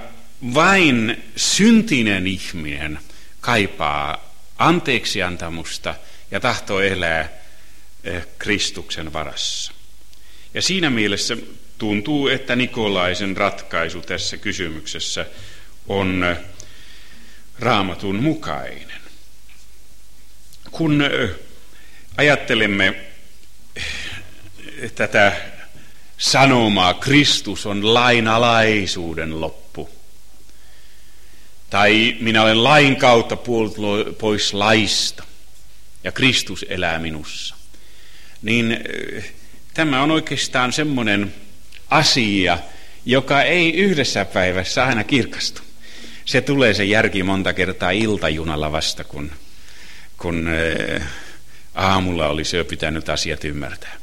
vain 0.54 1.24
syntinen 1.36 2.28
ihminen 2.28 3.00
kaipaa 3.42 4.34
anteeksiantamusta 4.58 5.96
ja 6.32 6.40
tahtoo 6.40 6.80
elää 6.80 7.30
eh, 8.04 8.28
Kristuksen 8.38 9.14
varassa. 9.14 9.74
Ja 10.54 10.62
siinä 10.62 10.90
mielessä 10.90 11.38
tuntuu, 11.78 12.28
että 12.28 12.56
Nikolaisen 12.56 13.38
ratkaisu 13.38 14.02
tässä 14.02 14.38
kysymyksessä 14.38 15.26
on 15.88 16.24
eh, 16.24 16.38
raamatun 17.60 18.16
mukainen. 18.16 19.09
Kun 20.72 21.02
eh, 21.02 21.30
ajattelemme 22.18 22.96
tätä 24.96 25.36
sanomaa, 26.18 26.94
Kristus 26.94 27.66
on 27.66 27.94
lainalaisuuden 27.94 29.42
loppu. 29.42 29.90
Tai 31.70 32.18
minä 32.20 32.42
olen 32.42 32.64
lain 32.64 32.96
kautta 32.96 33.38
pois 34.18 34.54
laista 34.54 35.24
ja 36.04 36.12
Kristus 36.12 36.66
elää 36.70 37.00
minussa. 37.00 37.56
Niin 38.42 38.72
eh, 38.72 39.34
tämä 39.74 40.04
on 40.04 40.12
oikeastaan 40.12 40.74
semmoinen 40.74 41.34
asia, 41.90 42.60
joka 43.06 43.42
ei 43.42 43.74
yhdessä 43.74 44.26
päivässä 44.26 44.86
aina 44.86 45.04
kirkastu. 45.04 45.62
Se 46.26 46.42
tulee 46.42 46.74
se 46.74 46.84
järki 46.84 47.24
monta 47.24 47.54
kertaa 47.54 47.92
iltajunalla 47.92 48.72
vasta, 48.72 49.04
kun, 49.04 49.32
kun 50.20 50.48
eh, 50.48 51.02
aamulla 51.76 52.28
olisi 52.28 52.58
jo 52.58 52.66
pitänyt 52.66 53.10
asiat 53.10 53.46
ymmärtää. 53.46 53.98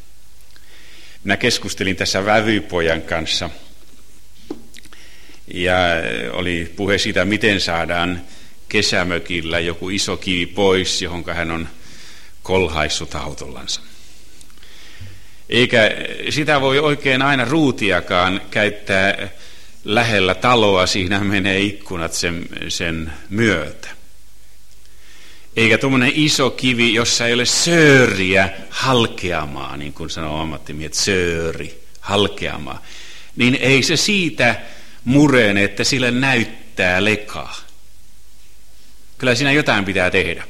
Minä 1.24 1.36
keskustelin 1.36 1.96
tässä 1.96 2.24
vävypojan 2.24 3.02
kanssa 3.02 3.50
ja 5.54 5.76
oli 6.32 6.72
puhe 6.76 6.98
siitä, 6.98 7.24
miten 7.24 7.60
saadaan 7.60 8.20
kesämökillä 8.68 9.60
joku 9.60 9.90
iso 9.90 10.16
kivi 10.16 10.46
pois, 10.46 11.02
johon 11.02 11.24
hän 11.34 11.50
on 11.50 11.68
kolhaissut 12.42 13.14
autollansa. 13.14 13.80
Eikä 15.48 15.90
sitä 16.30 16.60
voi 16.60 16.78
oikein 16.78 17.22
aina 17.22 17.44
ruutiakaan 17.44 18.40
käyttää 18.50 19.28
lähellä 19.84 20.34
taloa, 20.34 20.86
siinä 20.86 21.20
menee 21.20 21.60
ikkunat 21.60 22.12
sen, 22.12 22.48
sen 22.68 23.12
myötä 23.30 23.95
eikä 25.56 25.78
tuommoinen 25.78 26.12
iso 26.14 26.50
kivi, 26.50 26.94
jossa 26.94 27.26
ei 27.26 27.34
ole 27.34 27.46
sööriä 27.46 28.50
halkeamaa, 28.70 29.76
niin 29.76 29.92
kuin 29.92 30.10
sanoo 30.10 30.40
ammattimiehet, 30.40 30.94
sööri, 30.94 31.80
halkeamaa, 32.00 32.82
niin 33.36 33.54
ei 33.54 33.82
se 33.82 33.96
siitä 33.96 34.60
murene, 35.04 35.64
että 35.64 35.84
sille 35.84 36.10
näyttää 36.10 37.04
lekaa. 37.04 37.56
Kyllä 39.18 39.34
siinä 39.34 39.52
jotain 39.52 39.84
pitää 39.84 40.10
tehdä. 40.10 40.44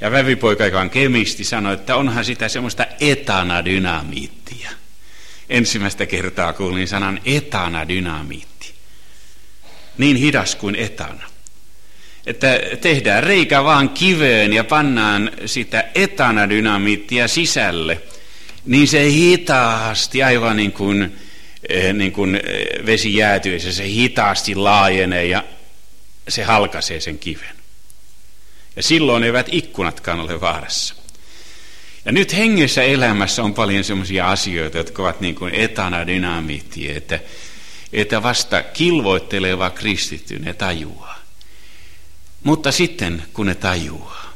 Ja 0.00 0.10
vävipoika, 0.10 0.64
joka 0.64 0.80
on 0.80 0.90
kemisti, 0.90 1.44
sanoi, 1.44 1.74
että 1.74 1.96
onhan 1.96 2.24
sitä 2.24 2.48
semmoista 2.48 2.86
etanadynamiittia. 3.00 4.70
Ensimmäistä 5.48 6.06
kertaa 6.06 6.52
kuulin 6.52 6.88
sanan 6.88 7.20
etanadynamiitti. 7.24 8.74
Niin 9.98 10.16
hidas 10.16 10.54
kuin 10.54 10.74
etana 10.74 11.37
että 12.26 12.60
tehdään 12.80 13.24
reikä 13.24 13.64
vaan 13.64 13.88
kiveen 13.88 14.52
ja 14.52 14.64
pannaan 14.64 15.30
sitä 15.46 15.84
etanadynamiittia 15.94 17.28
sisälle, 17.28 18.02
niin 18.66 18.88
se 18.88 19.10
hitaasti, 19.10 20.22
aivan 20.22 20.56
niin 20.56 20.72
kuin, 20.72 21.16
eh, 21.68 21.94
niin 21.94 22.12
kuin 22.12 22.34
eh, 22.34 22.86
vesi 22.86 23.16
jäätyessä, 23.16 23.72
se 23.72 23.86
hitaasti 23.88 24.54
laajenee 24.54 25.26
ja 25.26 25.44
se 26.28 26.44
halkaisee 26.44 27.00
sen 27.00 27.18
kiven. 27.18 27.56
Ja 28.76 28.82
silloin 28.82 29.24
eivät 29.24 29.46
ikkunatkaan 29.52 30.20
ole 30.20 30.40
vaarassa. 30.40 30.94
Ja 32.04 32.12
nyt 32.12 32.36
hengessä 32.36 32.82
elämässä 32.82 33.42
on 33.42 33.54
paljon 33.54 33.84
sellaisia 33.84 34.30
asioita, 34.30 34.78
jotka 34.78 35.02
ovat 35.02 35.20
niin 35.20 35.34
kuin 35.34 35.54
etanadynamiittia, 35.54 36.96
että, 36.96 37.20
että 37.92 38.22
vasta 38.22 38.62
kilvoitteleva 38.62 39.70
kristitty 39.70 40.38
ne 40.38 40.54
tajuaa. 40.54 41.17
Mutta 42.48 42.72
sitten 42.72 43.22
kun 43.32 43.46
ne 43.46 43.54
tajuaa, 43.54 44.32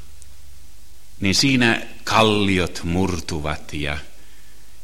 niin 1.21 1.35
siinä 1.35 1.83
kalliot 2.05 2.81
murtuvat 2.85 3.73
ja 3.73 3.99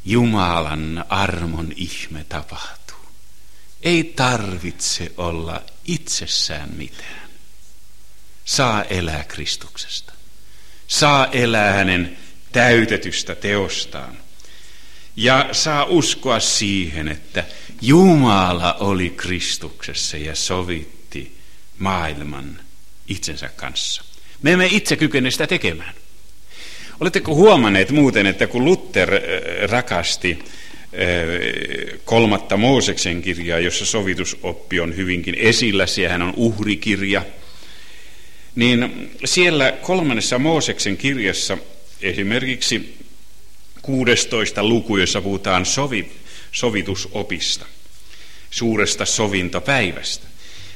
Jumalan 0.05 1.05
armon 1.09 1.73
ihme 1.77 2.25
tapahtuu. 2.29 2.97
Ei 3.83 4.05
tarvitse 4.05 5.13
olla 5.17 5.63
itsessään 5.85 6.75
mitään. 6.75 7.31
Saa 8.45 8.83
elää 8.83 9.25
Kristuksesta. 9.25 10.13
Saa 10.87 11.27
elää 11.27 11.73
hänen 11.73 12.19
täytetystä 12.53 13.35
teostaan. 13.35 14.17
Ja 15.17 15.49
saa 15.53 15.85
uskoa 15.85 16.41
siihen, 16.41 17.09
että 17.09 17.45
Jumala 17.81 18.75
oli 18.75 19.11
Kristuksessa 19.11 20.17
ja 20.17 20.35
sovitti 20.35 21.39
maailman 21.79 22.68
itsensä 23.09 23.49
kanssa. 23.57 24.03
Me 24.43 24.53
emme 24.53 24.67
itse 24.67 24.97
kykene 24.97 25.31
sitä 25.31 25.47
tekemään. 25.47 25.95
Oletteko 27.01 27.35
huomanneet 27.35 27.91
muuten, 27.91 28.27
että 28.27 28.47
kun 28.47 28.65
Luther 28.65 29.15
äh, 29.15 29.21
rakasti 29.71 30.39
äh, 30.39 30.49
kolmatta 32.05 32.57
Mooseksen 32.57 33.23
kirjaa, 33.23 33.59
jossa 33.59 33.87
sovitusoppi 33.87 34.81
on 34.81 34.97
hyvinkin 34.97 35.35
esillä, 35.39 35.87
siellä 35.87 36.25
on 36.25 36.35
uhrikirja, 36.37 37.23
niin 38.55 39.11
siellä 39.25 39.73
kolmannessa 39.73 40.39
Mooseksen 40.39 40.97
kirjassa 40.97 41.59
esimerkiksi 42.03 42.99
16 43.83 44.65
luku, 44.65 44.97
jossa 44.97 45.21
puhutaan 45.21 45.67
sovi, 45.67 46.13
sovitusopista, 46.53 47.67
suuresta 48.51 49.05
sovintopäivästä. 49.05 50.27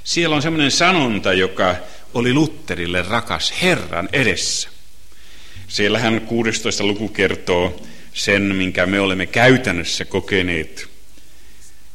Siellä 0.05 0.37
on 0.37 0.43
semmoinen 0.43 0.71
sanonta, 0.71 1.33
joka 1.33 1.77
oli 2.15 2.35
Lutterille 2.35 3.03
rakas 3.03 3.55
Herran 3.63 4.09
edessä. 4.13 4.69
Siellähän 5.69 6.21
16 6.21 6.85
luku 6.87 7.09
kertoo 7.09 7.83
sen, 8.13 8.43
minkä 8.43 8.87
me 8.87 9.01
olemme 9.01 9.27
käytännössä 9.27 10.05
kokeneet 10.05 10.89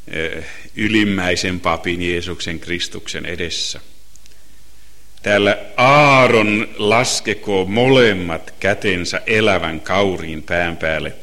eh, 0.08 0.46
ylimmäisen 0.76 1.60
papin 1.60 2.02
Jeesuksen 2.02 2.60
Kristuksen 2.60 3.26
edessä. 3.26 3.80
Täällä 5.24 5.58
Aaron 5.78 6.68
laskeko 6.78 7.66
molemmat 7.66 8.54
kätensä 8.60 9.22
elävän 9.28 9.82
kauriin 9.82 10.44
pään 10.44 10.78
päälle 10.78 11.14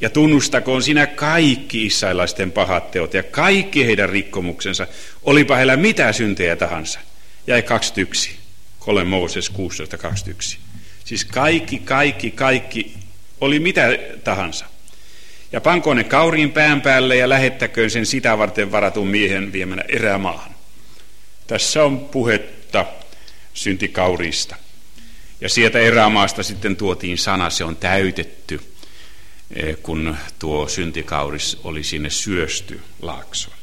ja 0.00 0.10
tunnustakoon 0.10 0.82
sinä 0.82 1.06
kaikki 1.06 1.86
israelaisten 1.86 2.52
pahat 2.52 2.90
teot 2.90 3.14
ja 3.14 3.22
kaikki 3.22 3.86
heidän 3.86 4.08
rikkomuksensa, 4.08 4.86
olipa 5.22 5.56
heillä 5.56 5.76
mitä 5.76 6.12
syntejä 6.12 6.56
tahansa. 6.56 7.00
Jäi 7.46 7.62
21, 7.62 8.36
3 8.78 9.04
Mooses 9.04 9.52
16.21. 9.52 10.58
Siis 11.04 11.24
kaikki, 11.24 11.78
kaikki, 11.78 12.30
kaikki, 12.30 12.94
oli 13.40 13.60
mitä 13.60 13.88
tahansa. 14.24 14.66
Ja 15.52 15.60
pankoon 15.60 15.96
ne 15.96 16.04
kauriin 16.04 16.52
pään 16.52 16.80
päälle 16.80 17.16
ja 17.16 17.28
lähettäköön 17.28 17.90
sen 17.90 18.06
sitä 18.06 18.38
varten 18.38 18.72
varatun 18.72 19.08
miehen 19.08 19.52
viemänä 19.52 19.82
erämaahan. 19.88 20.54
Tässä 21.46 21.84
on 21.84 21.98
puhetta 22.00 22.86
syntikauriista. 23.54 24.56
Ja 25.40 25.48
sieltä 25.48 25.78
erämaasta 25.78 26.42
sitten 26.42 26.76
tuotiin 26.76 27.18
sana, 27.18 27.50
se 27.50 27.64
on 27.64 27.76
täytetty, 27.76 28.60
eh, 29.50 29.76
kun 29.82 30.16
tuo 30.38 30.68
syntikauris 30.68 31.58
oli 31.64 31.84
sinne 31.84 32.10
syösty 32.10 32.80
laaksoon. 33.02 33.56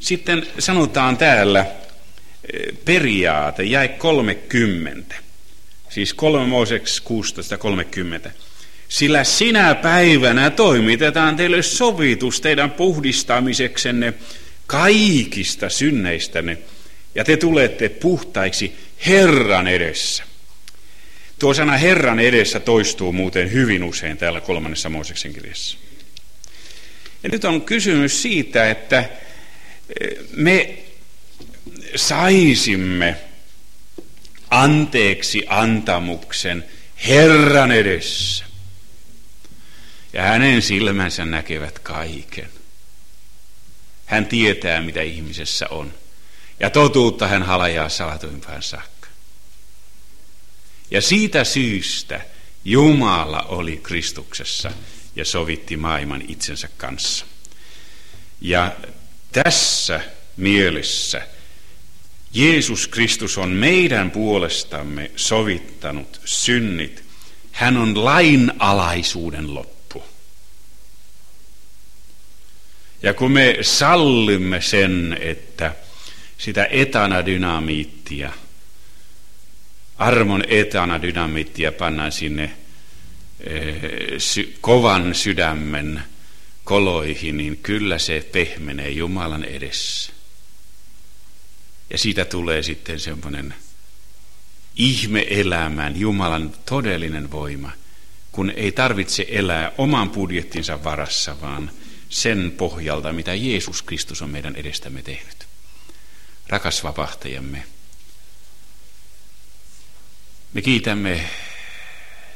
Sitten 0.00 0.46
sanotaan 0.58 1.16
täällä 1.16 1.66
periaate, 2.84 3.62
jäi 3.62 3.88
30. 3.88 5.14
Siis 5.90 6.14
3 6.14 6.46
Mooseksi 6.46 7.02
16.30. 8.24 8.30
Sillä 8.88 9.24
sinä 9.24 9.74
päivänä 9.74 10.50
toimitetaan 10.50 11.36
teille 11.36 11.62
sovitus 11.62 12.40
teidän 12.40 12.70
puhdistamiseksenne 12.70 14.14
kaikista 14.66 15.68
synneistänne, 15.68 16.58
ja 17.14 17.24
te 17.24 17.36
tulette 17.36 17.88
puhtaiksi 17.88 18.72
Herran 19.06 19.66
edessä. 19.66 20.24
Tuo 21.38 21.54
sana 21.54 21.76
Herran 21.76 22.20
edessä 22.20 22.60
toistuu 22.60 23.12
muuten 23.12 23.52
hyvin 23.52 23.84
usein 23.84 24.16
täällä 24.16 24.40
kolmannessa 24.40 24.88
Mooseksen 24.88 25.32
kirjassa. 25.32 25.78
Ja 27.22 27.28
nyt 27.28 27.44
on 27.44 27.62
kysymys 27.62 28.22
siitä, 28.22 28.70
että 28.70 28.98
eh, 30.00 30.18
me 30.36 30.78
saisimme 31.96 33.16
anteeksi 34.50 35.44
antamuksen 35.48 36.64
Herran 37.06 37.72
edessä. 37.72 38.44
Ja 40.12 40.22
hänen 40.22 40.62
silmänsä 40.62 41.24
näkevät 41.24 41.78
kaiken. 41.78 42.48
Hän 44.06 44.26
tietää, 44.26 44.80
mitä 44.80 45.02
ihmisessä 45.02 45.66
on. 45.70 45.94
Ja 46.60 46.70
totuutta 46.70 47.28
hän 47.28 47.42
halajaa 47.42 47.88
salatuimpaan 47.88 48.62
saakka. 48.62 49.08
Ja 50.90 51.02
siitä 51.02 51.44
syystä 51.44 52.20
Jumala 52.64 53.42
oli 53.42 53.76
Kristuksessa 53.76 54.72
ja 55.16 55.24
sovitti 55.24 55.76
maailman 55.76 56.22
itsensä 56.28 56.68
kanssa. 56.76 57.26
Ja 58.40 58.76
tässä 59.32 60.00
mielessä 60.36 61.26
Jeesus 62.32 62.88
Kristus 62.88 63.38
on 63.38 63.50
meidän 63.50 64.10
puolestamme 64.10 65.10
sovittanut 65.16 66.20
synnit. 66.24 67.04
Hän 67.52 67.76
on 67.76 68.04
lainalaisuuden 68.04 69.54
loppu. 69.54 70.02
Ja 73.02 73.14
kun 73.14 73.32
me 73.32 73.58
sallimme 73.62 74.60
sen, 74.60 75.18
että 75.20 75.74
sitä 76.38 76.68
etanadynamiittia, 76.70 78.32
armon 79.98 80.44
etanadynamiittia 80.48 81.72
pannaan 81.72 82.12
sinne 82.12 82.52
eh, 83.40 83.76
kovan 84.60 85.14
sydämen 85.14 86.02
koloihin, 86.64 87.36
niin 87.36 87.56
kyllä 87.56 87.98
se 87.98 88.26
pehmenee 88.32 88.90
Jumalan 88.90 89.44
edessä. 89.44 90.17
Ja 91.90 91.98
siitä 91.98 92.24
tulee 92.24 92.62
sitten 92.62 93.00
semmoinen 93.00 93.54
ihme-elämään 94.76 96.00
Jumalan 96.00 96.54
todellinen 96.66 97.30
voima, 97.30 97.70
kun 98.32 98.50
ei 98.50 98.72
tarvitse 98.72 99.26
elää 99.28 99.72
oman 99.78 100.10
budjettinsa 100.10 100.84
varassa, 100.84 101.40
vaan 101.40 101.70
sen 102.08 102.54
pohjalta, 102.56 103.12
mitä 103.12 103.34
Jeesus 103.34 103.82
Kristus 103.82 104.22
on 104.22 104.30
meidän 104.30 104.56
edestämme 104.56 105.02
tehnyt. 105.02 105.46
Rakas 106.48 106.84
vapahtajamme, 106.84 107.64
me 110.52 110.62
kiitämme 110.62 111.30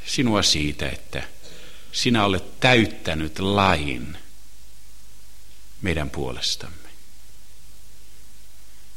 sinua 0.07 0.43
siitä, 0.43 0.89
että 0.89 1.23
sinä 1.93 2.25
olet 2.25 2.61
täyttänyt 2.61 3.39
lain 3.39 4.19
meidän 5.83 6.11
puolestamme. 6.11 6.82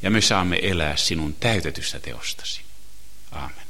Ja 0.01 0.11
me 0.11 0.21
saamme 0.21 0.59
elää 0.61 0.95
sinun 0.95 1.33
täytetystä 1.33 1.99
teostasi. 1.99 2.61
Aamen. 3.31 3.64